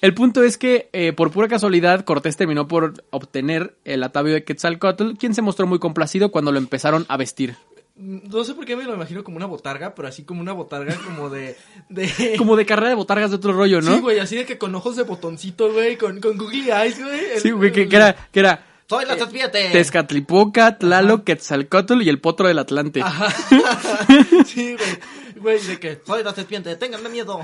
[0.00, 4.42] El punto es que, eh, por pura casualidad, Cortés terminó por obtener el atavio de
[4.42, 7.54] Quetzalcoatl, quien se mostró muy complacido cuando lo empezaron a vestir.
[7.94, 10.96] No sé por qué me lo imagino como una botarga, pero así como una botarga
[10.96, 11.56] como de...
[11.88, 12.34] de...
[12.38, 13.94] Como de carrera de botargas de otro rollo, ¿no?
[13.94, 17.20] Sí, güey, así de que con ojos de botoncito, güey, con, con googly eyes, güey.
[17.36, 19.70] El- Sí, güey, que, que era, que era Soy la serpiente.
[19.70, 23.00] Tezcatlipoca, Tlaloc, Quetzalcoatl y el potro del Atlante.
[23.00, 23.30] Ajá.
[24.46, 24.98] sí, güey.
[25.36, 27.40] Güey, de que soy la serpiente, ténganme miedo.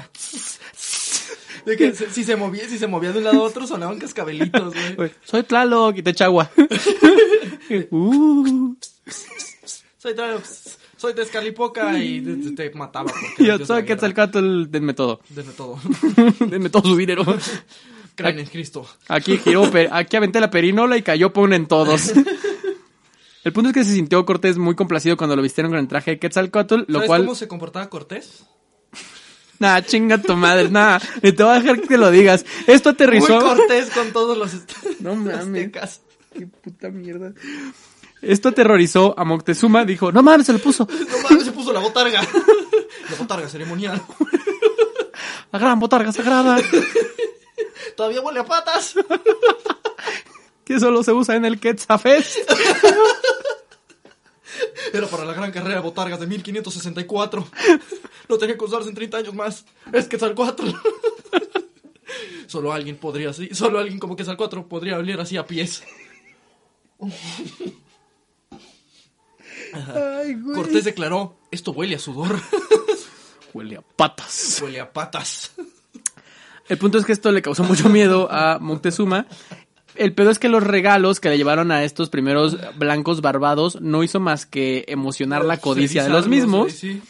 [1.65, 4.75] De que si se movía, si se movía de un lado a otro sonaban cascabelitos,
[4.95, 5.11] güey.
[5.25, 6.51] Soy Tlaloc y te echa agua.
[7.91, 8.75] Uh.
[9.99, 10.41] Soy Trano,
[10.97, 12.23] soy Tezcatlipoca y
[12.55, 13.13] te, mataba.
[13.39, 13.85] Yo soy.
[13.85, 15.21] Quetzalcoatl, denme todo.
[15.29, 15.79] Denme todo.
[16.41, 17.25] denme todo su dinero.
[18.19, 18.85] Creen en Cristo.
[19.07, 22.13] Aquí giró, aquí aventé la perinola y cayó ponen todos.
[23.45, 26.11] El punto es que se sintió Cortés muy complacido cuando lo vistieron con el traje
[26.11, 27.23] de Quetzalcoatl, lo ¿Sabes cual...
[27.23, 28.45] cómo se comportaba Cortés?
[29.61, 32.47] Nah, chinga tu madre, nah, ni te voy a dejar que lo digas.
[32.69, 33.41] Esto Muy aterrizó...
[33.41, 34.53] Cortés con todos los
[35.01, 35.73] No mames.
[36.33, 37.33] Qué puta mierda.
[38.23, 40.87] Esto aterrorizó a Moctezuma, dijo, no mames, se lo puso.
[40.89, 42.21] No mames, se puso la botarga.
[42.23, 44.01] La botarga ceremonial.
[45.51, 46.61] La gran botarga sagrada,
[47.99, 48.95] Todavía huele a patas.
[50.65, 52.39] que solo se usa en el Quetzafest.
[54.93, 57.49] Era para la gran carrera de botargas de 1564.
[58.29, 59.65] No tenía que usarse en 30 años más.
[59.93, 60.69] Es Quetzalcoatl.
[62.47, 63.53] Solo alguien podría así.
[63.53, 65.83] Solo alguien como Quetzalcoatl podría oler así a pies.
[69.73, 70.55] Ay, güey.
[70.55, 72.41] Cortés declaró: Esto huele a sudor.
[73.53, 74.61] Huele a patas.
[74.63, 75.51] Huele a patas.
[76.69, 79.27] El punto es que esto le causó mucho miedo a Moctezuma.
[79.95, 84.05] El pedo es que los regalos que le llevaron a estos primeros blancos barbados no
[84.05, 86.61] hizo más que emocionar la codicia de los mismos.
[86.61, 87.03] güey, sí.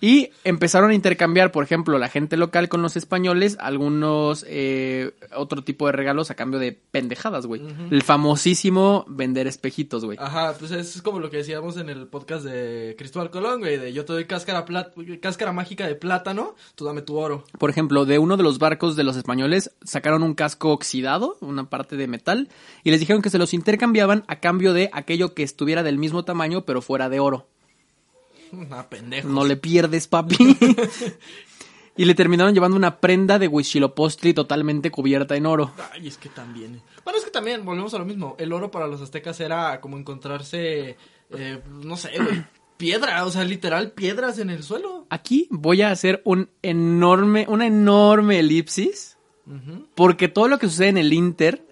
[0.00, 5.62] Y empezaron a intercambiar, por ejemplo, la gente local con los españoles, algunos eh, otro
[5.64, 7.62] tipo de regalos a cambio de pendejadas, güey.
[7.90, 10.16] El famosísimo vender espejitos, güey.
[10.20, 13.92] Ajá, pues es como lo que decíamos en el podcast de Cristóbal Colón, güey, de
[13.92, 17.44] yo te doy cáscara, plat- cáscara mágica de plátano, tú dame tu oro.
[17.58, 21.68] Por ejemplo, de uno de los barcos de los españoles sacaron un casco oxidado, una
[21.68, 22.48] parte de metal,
[22.84, 26.24] y les dijeron que se los intercambiaban a cambio de aquello que estuviera del mismo
[26.24, 27.46] tamaño pero fuera de oro.
[28.52, 29.28] Una pendejo.
[29.28, 30.36] No le pierdes, papi.
[31.96, 35.72] y le terminaron llevando una prenda de Huitzilopochtli totalmente cubierta en oro.
[35.92, 36.80] Ay, es que también.
[37.04, 38.36] Bueno, es que también, volvemos a lo mismo.
[38.38, 40.96] El oro para los aztecas era como encontrarse,
[41.30, 42.44] eh, no sé, güey.
[42.78, 45.06] piedra, o sea, literal piedras en el suelo.
[45.10, 49.18] Aquí voy a hacer un enorme, una enorme elipsis,
[49.94, 51.67] porque todo lo que sucede en el Inter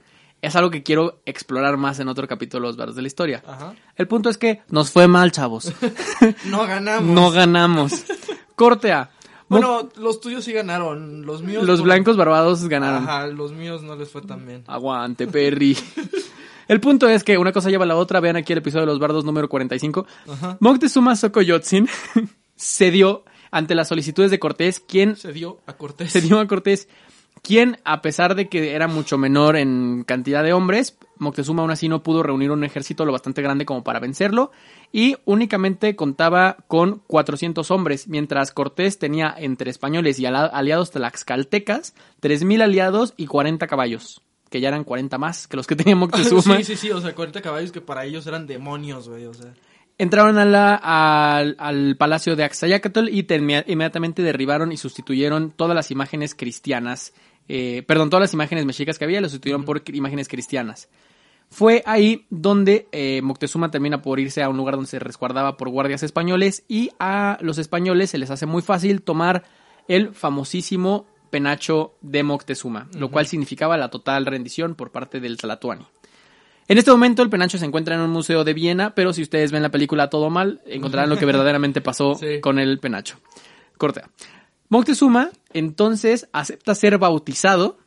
[0.46, 3.42] es algo que quiero explorar más en otro capítulo de los barros de la historia.
[3.46, 3.74] Ajá.
[3.96, 5.72] El punto es que nos fue mal, chavos.
[6.46, 7.14] No ganamos.
[7.14, 8.04] no ganamos.
[8.54, 9.10] Corte A.
[9.48, 11.64] Bueno, los tuyos sí ganaron, los míos.
[11.64, 13.04] los por- blancos barbados ganaron.
[13.04, 14.64] Ajá, los míos no les fue tan bien.
[14.66, 15.76] Aguante, Perry.
[16.68, 18.18] El punto es que una cosa lleva a la otra.
[18.18, 20.04] Vean aquí el episodio de los bardos número 45.
[20.28, 20.56] Ajá.
[20.58, 21.88] Moctezuma Xocoyotzin
[22.56, 26.10] cedió ante las solicitudes de Cortés, quien Se dio a Cortés.
[26.10, 26.88] se dio a Cortés,
[27.46, 31.88] quien, a pesar de que era mucho menor en cantidad de hombres, Moctezuma aún así
[31.88, 34.50] no pudo reunir un ejército lo bastante grande como para vencerlo
[34.92, 42.62] y únicamente contaba con 400 hombres, mientras Cortés tenía entre españoles y aliados tlaxcaltecas 3.000
[42.62, 46.56] aliados y 40 caballos, que ya eran 40 más que los que tenía Moctezuma.
[46.58, 49.54] sí, sí, sí, o sea, 40 caballos que para ellos eran demonios, güey, o sea.
[49.98, 50.74] Entraron a la-
[51.38, 53.26] al, al palacio de Axayacatl y
[53.66, 57.14] inmediatamente derribaron y sustituyeron todas las imágenes cristianas.
[57.48, 60.88] Eh, perdón, todas las imágenes mexicas que había las sustituyeron por imágenes cristianas.
[61.48, 65.68] Fue ahí donde eh, Moctezuma termina por irse a un lugar donde se resguardaba por
[65.68, 69.44] guardias españoles y a los españoles se les hace muy fácil tomar
[69.86, 75.86] el famosísimo penacho de Moctezuma, lo cual significaba la total rendición por parte del Tlatoani.
[76.68, 79.52] En este momento el penacho se encuentra en un museo de Viena, pero si ustedes
[79.52, 82.40] ven la película Todo Mal, encontrarán lo que verdaderamente pasó Sí.
[82.40, 83.18] con el penacho.
[83.78, 84.10] Cortea.
[84.68, 87.78] Moctezuma entonces acepta ser bautizado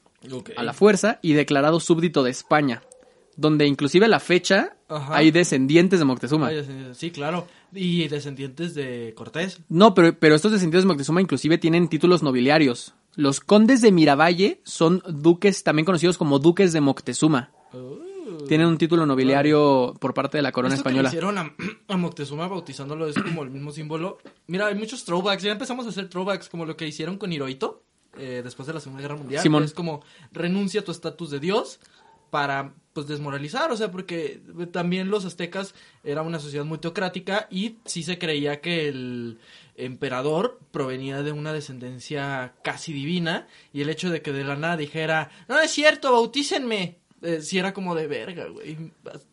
[0.56, 2.82] a la fuerza y declarado súbdito de España,
[3.36, 5.16] donde inclusive a la fecha Ajá.
[5.16, 6.48] hay descendientes de Moctezuma.
[6.48, 7.48] Ay, sí, sí, claro.
[7.74, 9.60] Y descendientes de Cortés.
[9.70, 12.94] No, pero, pero estos descendientes de Moctezuma inclusive tienen títulos nobiliarios.
[13.16, 17.52] Los condes de Miravalle son duques, también conocidos como duques de Moctezuma.
[18.50, 21.10] Tienen un título nobiliario por parte de la corona Esto que española.
[21.10, 21.56] le hicieron a,
[21.88, 24.18] a Moctezuma bautizándolo es como el mismo símbolo.
[24.48, 25.44] Mira, hay muchos throwbacks.
[25.44, 27.84] Ya empezamos a hacer throwbacks como lo que hicieron con Hirohito
[28.18, 29.42] eh, después de la Segunda Guerra Mundial.
[29.42, 29.64] Simón.
[29.64, 31.80] Es como renuncia a tu estatus de dios
[32.32, 37.78] para pues desmoralizar, o sea, porque también los aztecas era una sociedad muy teocrática y
[37.86, 39.40] sí se creía que el
[39.76, 44.78] emperador provenía de una descendencia casi divina y el hecho de que de la nada
[44.78, 48.78] dijera, no es cierto, bautícenme, eh, sí era como de verga, güey.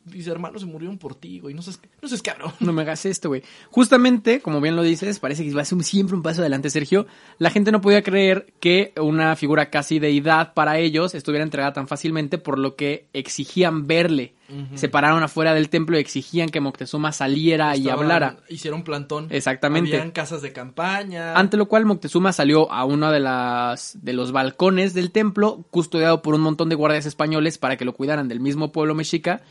[0.04, 1.54] Mis hermanos se murieron por ti, güey.
[1.54, 2.52] No seas, no seas cabrón.
[2.60, 3.42] No me hagas esto, güey.
[3.70, 7.06] Justamente, como bien lo dices, parece que va a ser siempre un paso adelante, Sergio.
[7.38, 11.88] La gente no podía creer que una figura casi deidad para ellos estuviera entregada tan
[11.88, 14.34] fácilmente, por lo que exigían verle.
[14.74, 18.36] Se pararon afuera del templo y exigían que Moctezuma saliera y hablara.
[18.48, 19.26] Hicieron plantón.
[19.30, 19.96] Exactamente.
[19.96, 21.34] Habían casas de campaña.
[21.34, 26.22] Ante lo cual Moctezuma salió a uno de las de los balcones del templo, custodiado
[26.22, 29.42] por un montón de guardias españoles para que lo cuidaran del mismo pueblo mexica,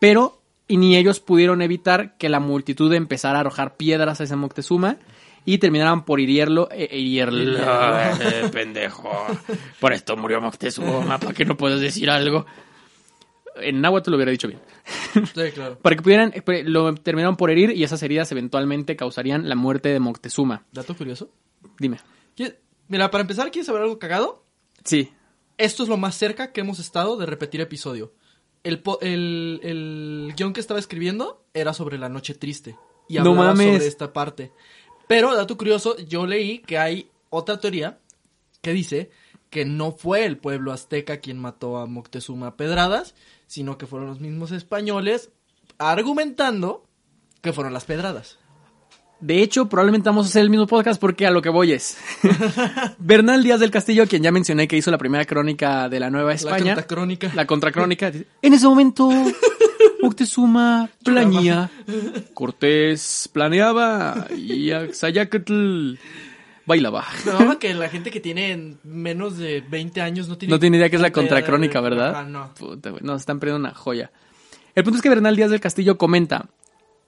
[0.00, 4.96] pero y ni ellos pudieron evitar que la multitud empezara a arrojar piedras hacia Moctezuma
[5.44, 7.58] y terminaran por herirlo, eh, herirlo,
[8.20, 9.10] eh, pendejo.
[9.80, 12.46] Por esto murió Moctezuma, para que no puedas decir algo.
[13.60, 14.60] En náhuatl lo hubiera dicho bien.
[15.14, 15.78] Sí, claro.
[15.78, 19.88] Para que pudieran, eh, lo terminaron por herir y esas heridas eventualmente causarían la muerte
[19.88, 20.64] de Moctezuma.
[20.72, 21.30] Dato curioso.
[21.78, 21.98] Dime.
[22.36, 22.56] ¿Quieres-
[22.88, 24.44] Mira, para empezar, ¿quieres saber algo cagado?
[24.84, 25.10] Sí.
[25.58, 28.12] Esto es lo más cerca que hemos estado de repetir episodio.
[28.62, 32.76] El, el, el guion que estaba escribiendo era sobre la noche triste.
[33.08, 33.74] Y No hablaba mames.
[33.74, 34.52] sobre esta parte.
[35.08, 37.98] Pero, dato curioso, yo leí que hay otra teoría
[38.60, 39.10] que dice
[39.50, 43.14] que no fue el pueblo azteca quien mató a Moctezuma a pedradas,
[43.46, 45.30] sino que fueron los mismos españoles
[45.78, 46.84] argumentando
[47.42, 48.38] que fueron las pedradas.
[49.20, 51.96] De hecho, probablemente vamos a hacer el mismo podcast porque a lo que voy es.
[52.98, 56.34] Bernal Díaz del Castillo, quien ya mencioné que hizo la primera crónica de la Nueva
[56.34, 56.74] España.
[56.74, 57.32] La crónica.
[57.34, 58.12] La contracrónica.
[58.42, 59.10] En ese momento,
[60.02, 61.70] Moctezuma planea.
[62.34, 65.94] Cortés planeaba y Axayacatl
[66.66, 67.04] bailaba.
[67.24, 70.52] Me mama que la gente que tiene menos de 20 años no tiene...
[70.52, 72.10] No tiene idea que es la contracrónica, ¿verdad?
[72.10, 72.52] Ajá, no.
[72.54, 74.10] Puta, nos están perdiendo una joya.
[74.74, 76.50] El punto es que Bernal Díaz del Castillo comenta,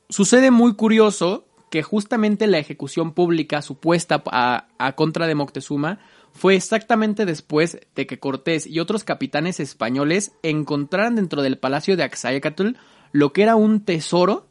[0.09, 5.99] sucede muy curioso que justamente la ejecución pública supuesta a, a contra de Moctezuma
[6.33, 12.05] fue exactamente después de que Cortés y otros capitanes españoles encontraran dentro del palacio de
[12.05, 12.71] Axayacatl
[13.13, 14.47] lo que era un tesoro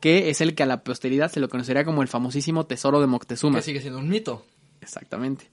[0.00, 3.06] que es el que a la posteridad se lo conocería como el famosísimo tesoro de
[3.06, 3.58] Moctezuma.
[3.58, 4.44] Que sigue siendo un mito.
[4.80, 5.50] Exactamente.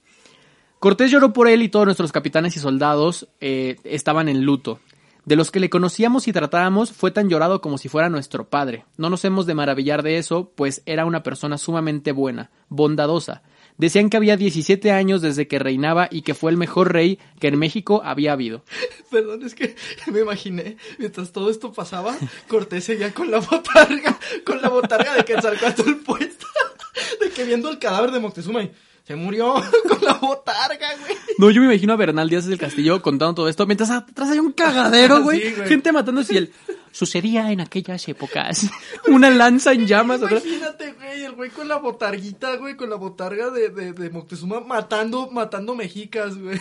[0.79, 4.79] Cortés lloró por él y todos nuestros capitanes y soldados eh, estaban en luto.
[5.25, 8.85] De los que le conocíamos y tratábamos fue tan llorado como si fuera nuestro padre.
[8.97, 13.41] No nos hemos de maravillar de eso, pues era una persona sumamente buena, bondadosa,
[13.77, 17.47] Decían que había 17 años desde que reinaba y que fue el mejor rey que
[17.47, 18.63] en México había habido.
[19.11, 19.75] Perdón, es que
[20.11, 22.15] me imaginé, mientras todo esto pasaba,
[22.47, 26.47] Cortés seguía con la botarga, con la botarga de Quetzalcóatl puesta,
[27.21, 28.71] de que viendo el cadáver de Moctezuma y
[29.03, 29.55] se murió
[29.87, 31.17] con la botarga, güey.
[31.37, 34.39] No, yo me imagino a Bernal Díaz del Castillo contando todo esto, mientras atrás hay
[34.39, 35.41] un cagadero, güey.
[35.41, 35.67] Sí, güey.
[35.67, 36.53] Gente matándose y él...
[36.95, 38.69] Sucedía en aquellas épocas.
[39.09, 40.21] Una lanza en llamas.
[40.21, 44.61] Imagínate, güey, el güey con la botarguita, güey, con la botarga de, de, de Moctezuma
[44.61, 46.57] matando, matando mexicas, güey.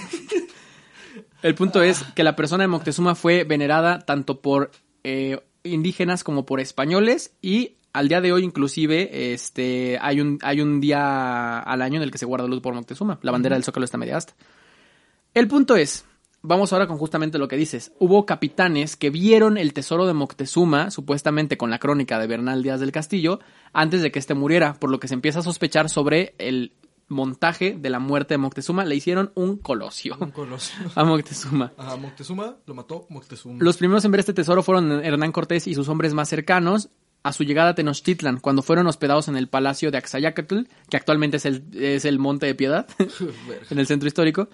[1.40, 4.72] El punto es que la persona de Moctezuma fue venerada tanto por
[5.04, 10.60] eh, indígenas como por españoles y al día de hoy inclusive este hay un hay
[10.60, 13.20] un día al año en el que se guarda luz por Moctezuma.
[13.22, 14.34] La bandera del Zócalo está media asta.
[15.32, 16.04] El punto es,
[16.44, 17.92] vamos ahora con justamente lo que dices.
[17.98, 22.80] Hubo capitanes que vieron el tesoro de Moctezuma, supuestamente con la crónica de Bernal Díaz
[22.80, 23.40] del Castillo,
[23.72, 26.72] antes de que éste muriera, por lo que se empieza a sospechar sobre el
[27.09, 28.85] montaje de la muerte de Moctezuma.
[28.85, 30.76] Le hicieron un colosio Un colosio.
[30.94, 31.72] a Moctezuma.
[31.76, 33.57] Ajá, Moctezuma lo mató Moctezuma.
[33.61, 36.90] Los primeros en ver este tesoro fueron Hernán Cortés y sus hombres más cercanos
[37.22, 41.38] a su llegada a Tenochtitlan, cuando fueron hospedados en el palacio de Axayacatl, que actualmente
[41.38, 42.87] es el, es el Monte de Piedad,
[43.70, 44.50] en el centro histórico,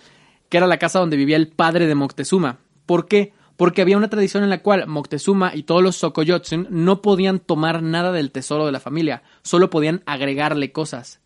[0.51, 2.59] que era la casa donde vivía el padre de Moctezuma.
[2.85, 3.33] ¿Por qué?
[3.57, 7.83] Porque había una tradición en la cual Moctezuma y todos los Xocoyotzin no podían tomar
[7.83, 11.21] nada del tesoro de la familia, solo podían agregarle cosas.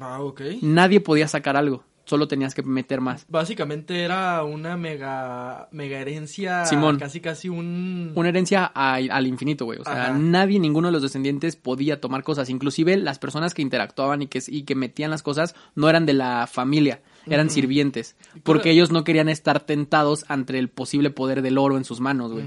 [0.00, 0.20] Ah.
[0.60, 3.24] Nadie podía sacar algo, solo tenías que meter más.
[3.28, 6.64] Básicamente era una mega, mega herencia.
[6.66, 6.98] Simón.
[6.98, 8.12] Casi, casi un.
[8.14, 9.78] Una herencia a- al infinito, güey.
[9.80, 10.12] O sea, Ajá.
[10.18, 12.50] nadie, ninguno de los descendientes podía tomar cosas.
[12.50, 16.14] Inclusive las personas que interactuaban y que, y que metían las cosas no eran de
[16.14, 18.16] la familia, eran sirvientes.
[18.42, 22.32] Porque ellos no querían estar tentados ante el posible poder del oro en sus manos,
[22.32, 22.44] güey.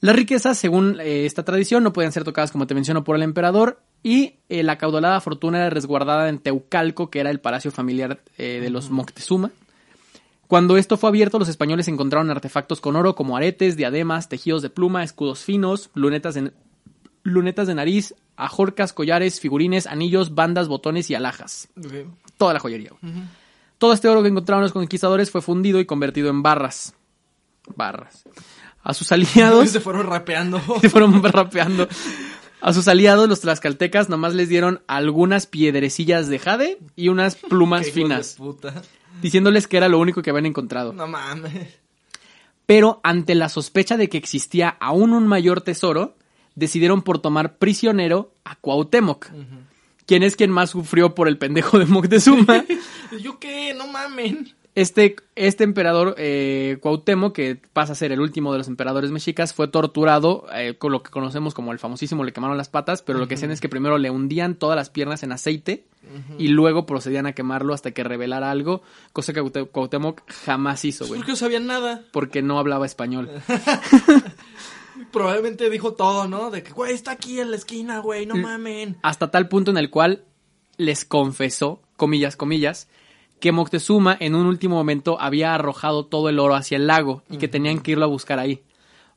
[0.00, 3.22] Las riquezas, según eh, esta tradición, no podían ser tocadas, como te menciono, por el
[3.22, 3.80] emperador.
[4.06, 8.60] Y eh, la caudalada fortuna era resguardada en Teucalco, que era el palacio familiar eh,
[8.62, 9.50] de los Moctezuma.
[10.46, 14.70] Cuando esto fue abierto, los españoles encontraron artefactos con oro como aretes, diademas, tejidos de
[14.70, 16.52] pluma, escudos finos, lunetas de,
[17.24, 21.66] lunetas de nariz, ajorcas, collares, figurines, anillos, bandas, botones y alhajas.
[22.38, 22.92] Toda la joyería.
[23.78, 26.94] Todo este oro que encontraron los conquistadores fue fundido y convertido en barras.
[27.74, 28.22] Barras.
[28.84, 30.62] A sus aliados Se fueron rapeando.
[30.80, 31.88] se fueron rapeando.
[32.60, 37.90] A sus aliados, los tlaxcaltecas, nomás les dieron algunas piedrecillas de jade y unas plumas
[37.90, 38.82] finas, puta.
[39.22, 40.92] diciéndoles que era lo único que habían encontrado.
[40.92, 41.52] No mames.
[42.66, 46.16] Pero ante la sospecha de que existía aún un mayor tesoro,
[46.56, 49.28] decidieron por tomar prisionero a Cuauhtémoc,
[50.06, 52.64] quien es quien más sufrió por el pendejo de Moctezuma.
[53.20, 53.72] ¿Yo qué?
[53.74, 54.55] No mamen.
[54.76, 59.54] Este, este emperador eh, Cuauhtémoc, que pasa a ser el último de los emperadores mexicas,
[59.54, 63.18] fue torturado eh, con lo que conocemos como el famosísimo le quemaron las patas, pero
[63.18, 65.86] lo que hacían es que primero le hundían todas las piernas en aceite
[66.38, 68.82] y luego procedían a quemarlo hasta que revelara algo,
[69.14, 72.04] cosa que Cuauhté- Cuauhtémoc jamás hizo, güey, Porque no sabían nada.
[72.12, 73.30] porque no hablaba español.
[75.12, 76.50] Probablemente dijo todo, ¿no?
[76.50, 78.96] De que, güey, está aquí en la esquina, güey, no mamen.
[79.02, 80.24] hasta tal punto en el cual
[80.76, 82.88] les confesó, comillas, comillas,
[83.40, 87.38] que Moctezuma en un último momento había arrojado todo el oro hacia el lago y
[87.38, 88.62] que tenían que irlo a buscar ahí.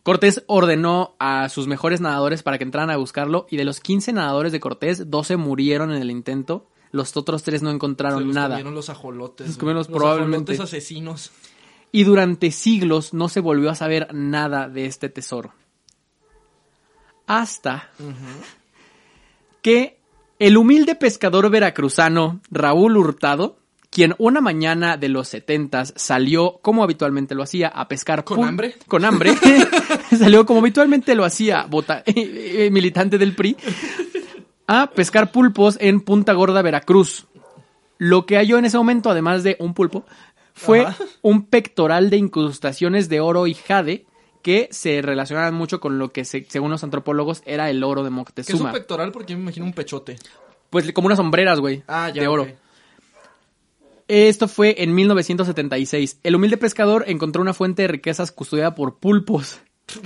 [0.04, 4.14] Cortés ordenó a sus mejores nadadores para que entraran a buscarlo y de los 15
[4.14, 8.36] nadadores de Cortés, 12 murieron en el intento, los otros tres no Se encontraron los
[8.36, 8.50] nada.
[8.56, 9.48] comieron los ajolotes.
[9.62, 10.54] Los probablemente.
[10.54, 11.32] ajolotes asesinos.
[11.92, 15.54] Y durante siglos no se volvió a saber nada de este tesoro.
[17.28, 17.90] Hasta
[19.62, 20.00] que
[20.40, 23.60] el humilde pescador veracruzano Raúl Hurtado,
[23.92, 28.76] quien una mañana de los setentas salió, como habitualmente lo hacía, a pescar ¿Con hambre?
[28.88, 29.34] Con hambre.
[30.18, 33.58] salió como habitualmente lo hacía, bota- eh, militante del PRI,
[34.68, 37.26] a pescar pulpos en Punta Gorda, Veracruz.
[37.98, 40.06] Lo que halló en ese momento, además de un pulpo,
[40.54, 41.04] fue Ajá.
[41.22, 44.06] un pectoral de incrustaciones de oro y jade
[44.42, 48.10] que se relacionaban mucho con lo que, se- según los antropólogos, era el oro de
[48.10, 48.72] Que es un Moctezuma.
[48.72, 50.18] pectoral porque yo me imagino un pechote.
[50.70, 52.22] Pues como unas sombreras, güey, Ah, ya.
[52.22, 52.48] de oro.
[54.10, 56.20] Esto fue en 1976.
[56.24, 59.60] El humilde pescador encontró una fuente de riquezas custodiada por pulpos.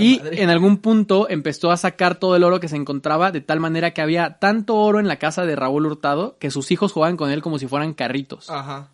[0.00, 0.42] Y madre.
[0.44, 3.92] en algún punto empezó a sacar todo el oro que se encontraba de tal manera
[3.92, 7.32] que había tanto oro en la casa de Raúl Hurtado que sus hijos jugaban con
[7.32, 8.48] él como si fueran carritos.
[8.48, 8.90] Ajá.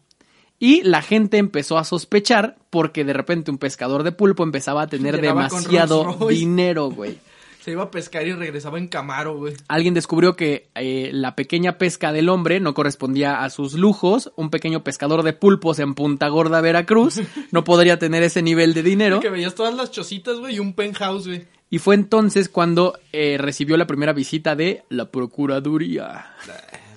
[0.59, 4.87] Y la gente empezó a sospechar porque de repente un pescador de pulpo empezaba a
[4.87, 7.19] tener demasiado dinero, güey.
[7.65, 9.55] Se iba a pescar y regresaba en Camaro, güey.
[9.69, 14.33] Alguien descubrió que eh, la pequeña pesca del hombre no correspondía a sus lujos.
[14.37, 17.21] Un pequeño pescador de pulpos en Punta Gorda, Veracruz,
[17.53, 19.21] no podría tener ese nivel de dinero.
[19.21, 21.47] Que veías todas las chocitas, güey, y un penthouse, güey.
[21.71, 26.27] Y fue entonces cuando eh, recibió la primera visita de la Procuraduría.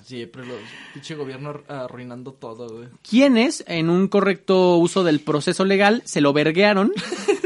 [0.04, 0.56] Siempre los
[0.94, 2.88] pinche gobierno ar- arruinando todo, güey.
[3.08, 6.92] quienes, en un correcto uso del proceso legal, se lo verguearon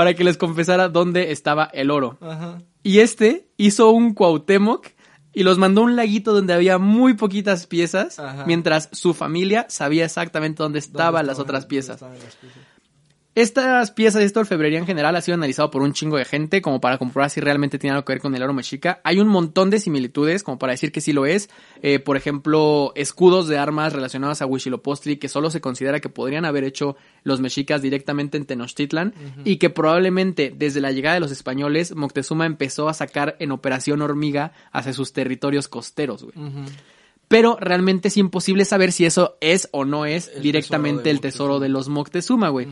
[0.00, 2.16] para que les confesara dónde estaba el oro.
[2.22, 2.62] Ajá.
[2.82, 4.86] Y este hizo un Cuauhtémoc
[5.34, 8.44] y los mandó a un laguito donde había muy poquitas piezas, Ajá.
[8.46, 11.94] mientras su familia sabía exactamente dónde estaban las otras ¿Dónde piezas.
[11.96, 12.58] estaban las piezas?
[13.36, 16.60] Estas piezas y esta orfebrería en general ha sido analizado por un chingo de gente
[16.60, 19.00] como para comprobar si realmente tiene algo que ver con el oro mexica.
[19.04, 21.48] Hay un montón de similitudes como para decir que sí lo es.
[21.80, 26.44] Eh, por ejemplo, escudos de armas relacionados a Huitzilopochtli que solo se considera que podrían
[26.44, 29.14] haber hecho los mexicas directamente en Tenochtitlan
[29.44, 34.02] y que probablemente desde la llegada de los españoles Moctezuma empezó a sacar en operación
[34.02, 36.24] hormiga hacia sus territorios costeros.
[36.24, 36.34] güey.
[37.28, 41.20] Pero realmente es imposible saber si eso es o no es El directamente tesoro el
[41.20, 42.66] tesoro de los Moctezuma, güey.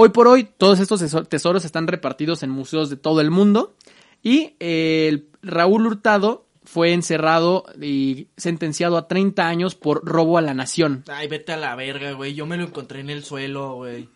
[0.00, 3.74] Hoy por hoy, todos estos teso- tesoros están repartidos en museos de todo el mundo.
[4.22, 10.40] Y eh, el Raúl Hurtado fue encerrado y sentenciado a 30 años por robo a
[10.40, 11.02] la nación.
[11.08, 12.34] Ay, vete a la verga, güey.
[12.34, 14.08] Yo me lo encontré en el suelo, güey.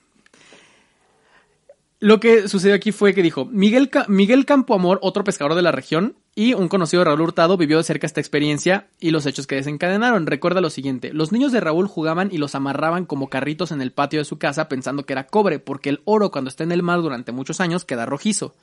[1.99, 5.73] Lo que sucedió aquí fue que dijo, Miguel, Ca- Miguel Campoamor, otro pescador de la
[5.73, 9.47] región, y un conocido de Raúl Hurtado vivió de cerca esta experiencia y los hechos
[9.47, 10.27] que desencadenaron.
[10.27, 13.93] Recuerda lo siguiente, los niños de Raúl jugaban y los amarraban como carritos en el
[13.93, 16.83] patio de su casa pensando que era cobre, porque el oro cuando está en el
[16.83, 18.55] mar durante muchos años queda rojizo.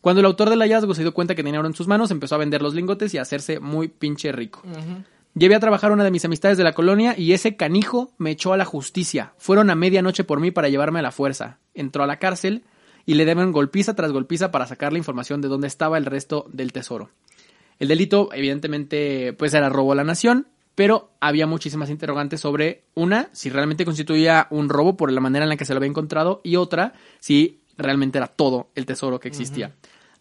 [0.00, 2.36] Cuando el autor del hallazgo se dio cuenta que tenía oro en sus manos, empezó
[2.36, 4.62] a vender los lingotes y a hacerse muy pinche rico.
[5.34, 8.52] Llevé a trabajar una de mis amistades de la colonia y ese canijo me echó
[8.52, 9.32] a la justicia.
[9.36, 11.58] Fueron a medianoche por mí para llevarme a la fuerza.
[11.74, 12.62] Entró a la cárcel
[13.06, 16.46] y le deben golpiza tras golpiza para sacar la información de dónde estaba el resto
[16.52, 17.10] del tesoro.
[17.78, 23.28] El delito, evidentemente, pues era robo a la nación, pero había muchísimas interrogantes sobre una,
[23.32, 26.40] si realmente constituía un robo por la manera en la que se lo había encontrado,
[26.44, 29.72] y otra, si realmente era todo el tesoro que existía.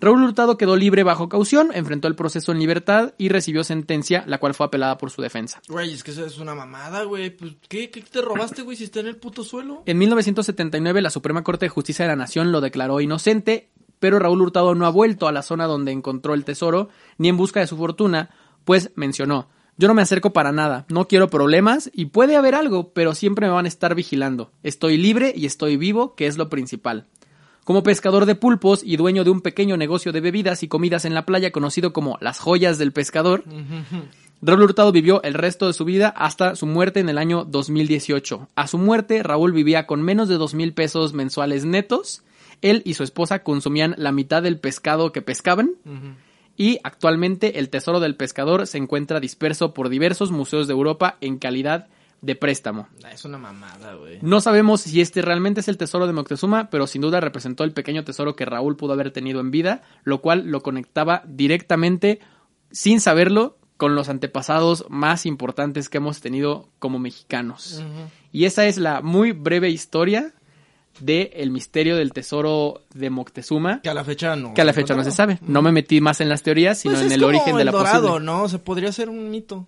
[0.04, 4.38] Raúl Hurtado quedó libre bajo caución, enfrentó el proceso en libertad y recibió sentencia, la
[4.38, 5.62] cual fue apelada por su defensa.
[5.70, 7.30] Güey, es que eso es una mamada, güey.
[7.30, 9.84] Pues, ¿qué, ¿qué te robaste, güey, si está en el puto suelo?
[9.86, 14.41] En 1979 la Suprema Corte de Justicia de la Nación lo declaró inocente, pero Raúl
[14.41, 17.68] Hurtado no ha vuelto a la zona donde encontró el tesoro, ni en busca de
[17.68, 18.30] su fortuna,
[18.66, 19.47] pues mencionó,
[19.78, 23.47] yo no me acerco para nada, no quiero problemas y puede haber algo, pero siempre
[23.47, 24.51] me van a estar vigilando.
[24.62, 27.08] Estoy libre y estoy vivo, que es lo principal.
[27.64, 31.14] Como pescador de pulpos y dueño de un pequeño negocio de bebidas y comidas en
[31.14, 33.45] la playa conocido como las joyas del pescador,
[34.41, 38.49] Raúl Hurtado vivió el resto de su vida hasta su muerte en el año 2018.
[38.55, 42.24] A su muerte, Raúl vivía con menos de dos mil pesos mensuales netos.
[42.61, 45.72] Él y su esposa consumían la mitad del pescado que pescaban.
[46.57, 51.38] Y actualmente el tesoro del pescador se encuentra disperso por diversos museos de Europa en
[51.38, 52.03] calidad de
[52.36, 52.88] préstamo.
[53.03, 54.19] Ah, Es una mamada, güey.
[54.21, 57.74] No sabemos si este realmente es el tesoro de Moctezuma, pero sin duda representó el
[57.74, 62.19] pequeño tesoro que Raúl pudo haber tenido en vida, lo cual lo conectaba directamente,
[62.71, 67.84] sin saberlo, con los antepasados más importantes que hemos tenido como mexicanos.
[68.32, 70.34] Y esa es la muy breve historia
[70.99, 74.53] de el misterio del tesoro de Moctezuma, Que a la fecha no.
[74.53, 75.39] que a la fecha no se sabe.
[75.41, 77.65] No me metí más en las teorías, sino Pues en el como origen de el
[77.65, 78.26] la dorado, posible.
[78.26, 78.43] ¿no?
[78.43, 79.67] O sea, podría ser un mito.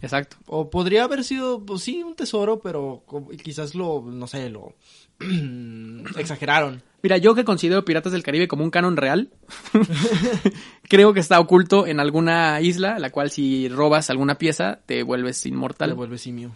[0.00, 0.36] Exacto.
[0.46, 3.04] O podría haber sido, pues sí, un tesoro, pero
[3.42, 4.74] quizás lo, no sé, lo
[6.18, 6.82] exageraron.
[7.02, 9.30] Mira, yo que considero Piratas del Caribe como un canon real,
[10.88, 15.44] creo que está oculto en alguna isla, la cual si robas alguna pieza te vuelves
[15.46, 15.94] inmortal.
[15.94, 16.52] vuelve simio.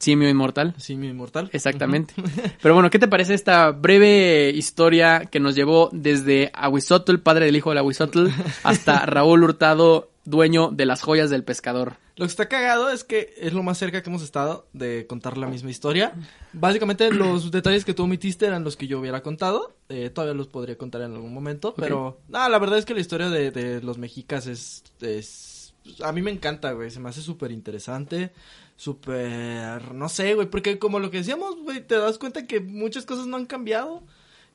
[0.00, 0.74] Simio inmortal.
[0.78, 1.50] Simio inmortal.
[1.52, 2.14] Exactamente.
[2.62, 7.56] Pero bueno, ¿qué te parece esta breve historia que nos llevó desde Aguizotl, padre del
[7.56, 8.28] hijo del Aguizotl,
[8.62, 11.96] hasta Raúl Hurtado, dueño de las joyas del pescador?
[12.20, 15.38] Lo que está cagado es que es lo más cerca que hemos estado de contar
[15.38, 16.12] la misma historia.
[16.52, 19.74] Básicamente los detalles que tú omitiste eran los que yo hubiera contado.
[19.88, 21.72] Eh, todavía los podría contar en algún momento.
[21.78, 25.72] Pero, no, la verdad es que la historia de, de los mexicas es, es...
[26.04, 26.90] A mí me encanta, güey.
[26.90, 28.32] Se me hace súper interesante.
[28.76, 29.94] Súper...
[29.94, 30.46] No sé, güey.
[30.46, 34.02] Porque como lo que decíamos, güey, te das cuenta que muchas cosas no han cambiado.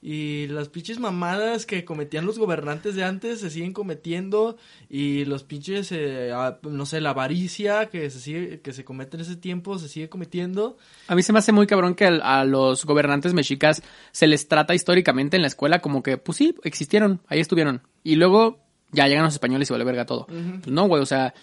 [0.08, 4.56] Y las pinches mamadas que cometían los gobernantes de antes se siguen cometiendo.
[4.88, 6.32] Y los pinches, eh,
[6.62, 10.08] no sé, la avaricia que se sigue, que se comete en ese tiempo se sigue
[10.08, 10.78] cometiendo.
[11.08, 13.82] A mí se me hace muy cabrón que a los gobernantes mexicas
[14.12, 17.82] se les trata históricamente en la escuela como que, pues sí, existieron, ahí estuvieron.
[18.04, 18.60] Y luego
[18.92, 20.28] ya llegan los españoles y vale verga todo.
[20.28, 21.34] Pues no, güey, o sea,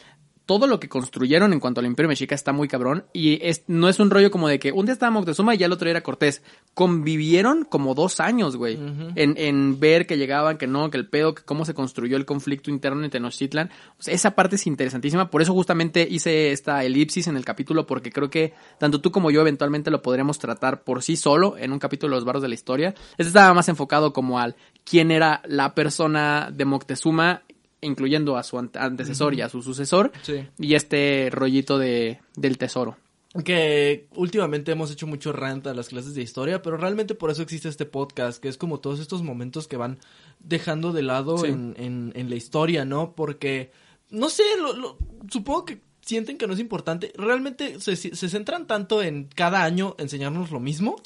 [0.52, 3.06] todo lo que construyeron en cuanto al imperio mexica está muy cabrón.
[3.14, 5.64] Y es, no es un rollo como de que un día estaba Moctezuma y ya
[5.64, 6.42] el otro día era Cortés.
[6.74, 8.78] Convivieron como dos años, güey.
[9.14, 12.26] en, en ver que llegaban, que no, que el pedo, que cómo se construyó el
[12.26, 13.70] conflicto interno en Tenochtitlan.
[13.98, 15.30] O sea, esa parte es interesantísima.
[15.30, 19.30] Por eso justamente hice esta elipsis en el capítulo, porque creo que tanto tú como
[19.30, 22.48] yo eventualmente lo podremos tratar por sí solo en un capítulo de los barros de
[22.48, 22.88] la historia.
[23.12, 27.40] Este estaba más enfocado como al quién era la persona de Moctezuma
[27.82, 30.46] incluyendo a su ante- antecesor y a su sucesor, Sí.
[30.58, 32.96] y este rollito de, del tesoro.
[33.44, 37.40] Que últimamente hemos hecho mucho rant a las clases de historia, pero realmente por eso
[37.42, 39.98] existe este podcast, que es como todos estos momentos que van
[40.38, 41.46] dejando de lado Sí.
[41.48, 43.14] en, en, en la historia, ¿no?
[43.14, 43.70] Porque,
[44.10, 44.98] no sé, lo, lo-
[45.30, 47.10] supongo que sienten que no es importante.
[47.16, 50.96] Realmente se, se centran tanto en cada año enseñarnos lo mismo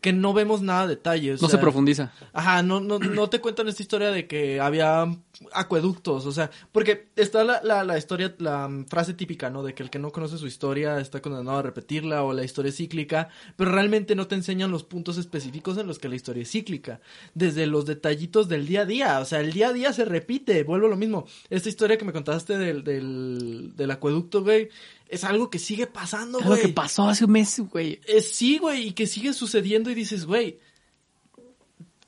[0.00, 1.34] que no vemos nada de detalle.
[1.34, 2.12] o No se profundiza.
[2.32, 5.06] Ajá, no, no, no te cuentan esta historia de que había
[5.52, 9.62] acueductos, o sea, porque está la, la, la historia, la frase típica, ¿no?
[9.62, 12.70] De que el que no conoce su historia está condenado a repetirla o la historia
[12.70, 16.42] es cíclica, pero realmente no te enseñan los puntos específicos en los que la historia
[16.42, 17.00] es cíclica,
[17.34, 20.62] desde los detallitos del día a día, o sea, el día a día se repite,
[20.64, 21.26] vuelvo a lo mismo.
[21.50, 24.68] Esta historia que me contaste del, del, del acueducto, güey,
[25.08, 26.60] es algo que sigue pasando, Es güey.
[26.62, 28.00] lo que pasó hace un mes, güey.
[28.06, 30.58] Eh, sí, güey, y que sigue sucediendo y dices, güey,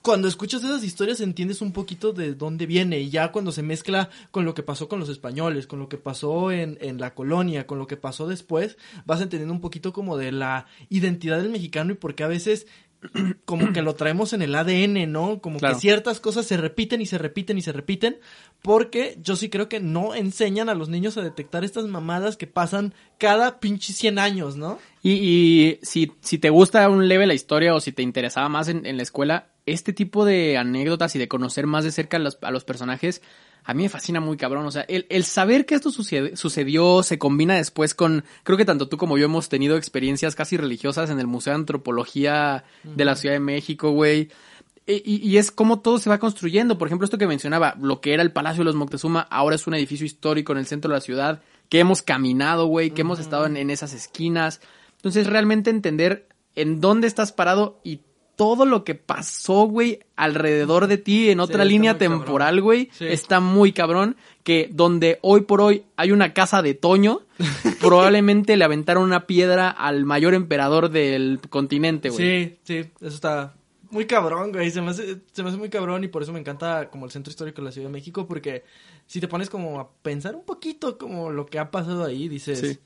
[0.03, 4.09] cuando escuchas esas historias entiendes un poquito de dónde viene y ya cuando se mezcla
[4.30, 7.66] con lo que pasó con los españoles, con lo que pasó en, en la colonia,
[7.66, 11.92] con lo que pasó después, vas entendiendo un poquito como de la identidad del mexicano
[11.92, 12.66] y por qué a veces
[13.44, 15.40] como que lo traemos en el ADN, ¿no?
[15.40, 15.74] Como Claro.
[15.74, 18.18] que ciertas cosas se repiten y se repiten y se repiten,
[18.62, 22.46] porque yo sí creo que no enseñan a los niños a detectar estas mamadas que
[22.46, 24.78] pasan cada pinche 100 años, ¿no?
[25.03, 28.68] Y, y si, si te gusta un leve la historia o si te interesaba más
[28.68, 32.20] en, en la escuela, este tipo de anécdotas y de conocer más de cerca a
[32.20, 33.22] los, a los personajes,
[33.71, 34.66] a mí me fascina muy cabrón.
[34.66, 38.64] O sea, el, el saber que esto sucede- sucedió se combina después con, creo que
[38.64, 43.05] tanto tú como yo hemos tenido experiencias casi religiosas en el Museo de Antropología de
[43.05, 44.29] la Ciudad de México, güey.
[44.87, 46.79] E- Y, y es como todo se va construyendo.
[46.79, 49.66] Por ejemplo, esto que mencionaba, lo que era el Palacio de los Moctezuma, ahora es
[49.66, 53.21] un edificio histórico en el centro de la ciudad, que hemos caminado, güey, que hemos
[53.21, 54.61] estado en, en esas esquinas.
[54.97, 58.01] Entonces, realmente entender en dónde estás parado y
[58.41, 63.05] todo lo que pasó, güey, alrededor de ti en otra línea temporal, güey, Sí.
[63.07, 64.16] está muy cabrón.
[64.45, 67.20] Que donde hoy por hoy hay una casa de Toño,
[67.80, 72.18] probablemente le aventaron una piedra al mayor emperador del continente, güey.
[72.47, 73.55] Sí, sí, eso está
[73.91, 74.70] muy cabrón, güey.
[74.70, 77.11] Se me, hace, se me hace muy cabrón y por eso me encanta como el
[77.11, 78.64] centro histórico de la Ciudad de México, porque
[79.07, 82.59] si te pones como a pensar un poquito como lo que ha pasado ahí, dices,
[82.61, 82.78] Sí.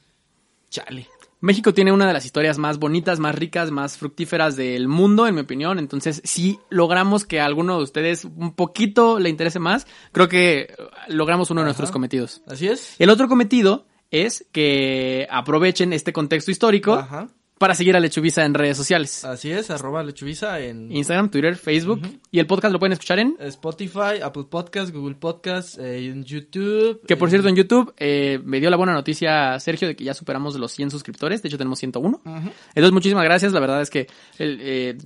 [0.71, 1.07] chale.
[1.45, 5.35] México tiene una de las historias más bonitas, más ricas, más fructíferas del mundo, en
[5.35, 5.79] mi opinión.
[5.79, 10.75] Entonces, si logramos que a alguno de ustedes un poquito le interese más, creo que
[11.09, 11.69] logramos uno de Ajá.
[11.69, 12.41] nuestros cometidos.
[12.47, 12.99] Así es.
[12.99, 17.29] El otro cometido es que aprovechen este contexto histórico Ajá.
[17.59, 19.25] Para seguir a Lechuvisa en redes sociales.
[19.25, 22.01] Así es, arroba lechubiza en Instagram, Twitter, Facebook.
[22.31, 23.37] Y el podcast lo pueden escuchar en...
[23.39, 27.01] Spotify, Apple Podcast, Google Podcast, eh, en YouTube.
[27.07, 30.05] Que por eh, cierto, en YouTube eh, me dio la buena noticia Sergio de que
[30.05, 31.43] ya superamos los 100 suscriptores.
[31.43, 32.23] De hecho, tenemos 101.
[32.25, 32.51] Ujú.
[32.69, 33.53] Entonces, muchísimas gracias.
[33.53, 34.99] La verdad es que el, eh,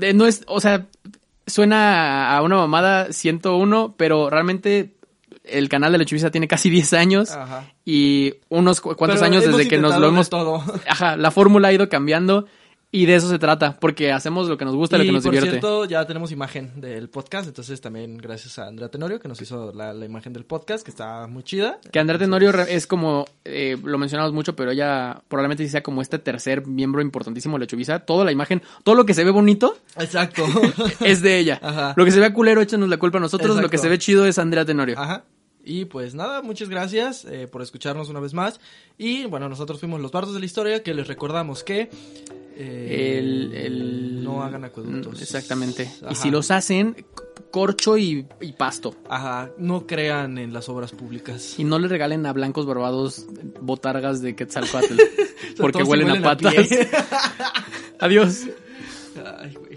[0.00, 0.86] el- no es, o sea,
[1.46, 4.97] suena a una mamada 101, pero realmente
[5.50, 7.64] el canal de Lechubiza tiene casi 10 años Ajá.
[7.84, 10.28] y unos cu- cuantos Pero años desde que nos lo hemos...
[10.30, 10.62] todo.
[10.88, 12.46] Ajá, la fórmula ha ido cambiando
[12.90, 15.22] y de eso se trata, porque hacemos lo que nos gusta, lo y que nos
[15.22, 15.50] por divierte.
[15.60, 19.72] cierto, ya tenemos imagen del podcast, entonces también gracias a Andrea Tenorio que nos hizo
[19.74, 21.78] la, la imagen del podcast, que está muy chida.
[21.92, 26.00] Que Andrea Tenorio es como, eh, lo mencionamos mucho, pero ella probablemente sí sea como
[26.00, 27.98] este tercer miembro importantísimo de Lechubiza.
[27.98, 30.46] Toda la imagen, todo lo que se ve bonito Exacto.
[31.04, 31.60] es de ella.
[31.62, 31.92] Ajá.
[31.94, 33.54] Lo que se ve culero, échanos la culpa a nosotros.
[33.60, 34.98] Lo que se ve chido es Andrea Tenorio.
[34.98, 35.24] Ajá.
[35.70, 38.58] Y pues nada, muchas gracias eh, por escucharnos una vez más.
[38.96, 41.90] Y bueno, nosotros fuimos los bardos de la historia, que les recordamos que...
[42.56, 45.20] eh, El, el- No hagan acueductos.
[45.20, 45.90] Exactamente.
[46.02, 46.10] Ajá.
[46.10, 47.04] Y si los hacen,
[47.50, 48.94] corcho y, y pasto.
[49.10, 51.58] Ajá, no crean en las obras públicas.
[51.58, 53.26] Y no le regalen a blancos barbados
[53.60, 54.94] botargas de Quetzalcoatl.
[55.58, 56.54] porque huelen, huelen a patas.
[58.00, 58.44] Adiós.
[59.40, 59.67] Ay, güey.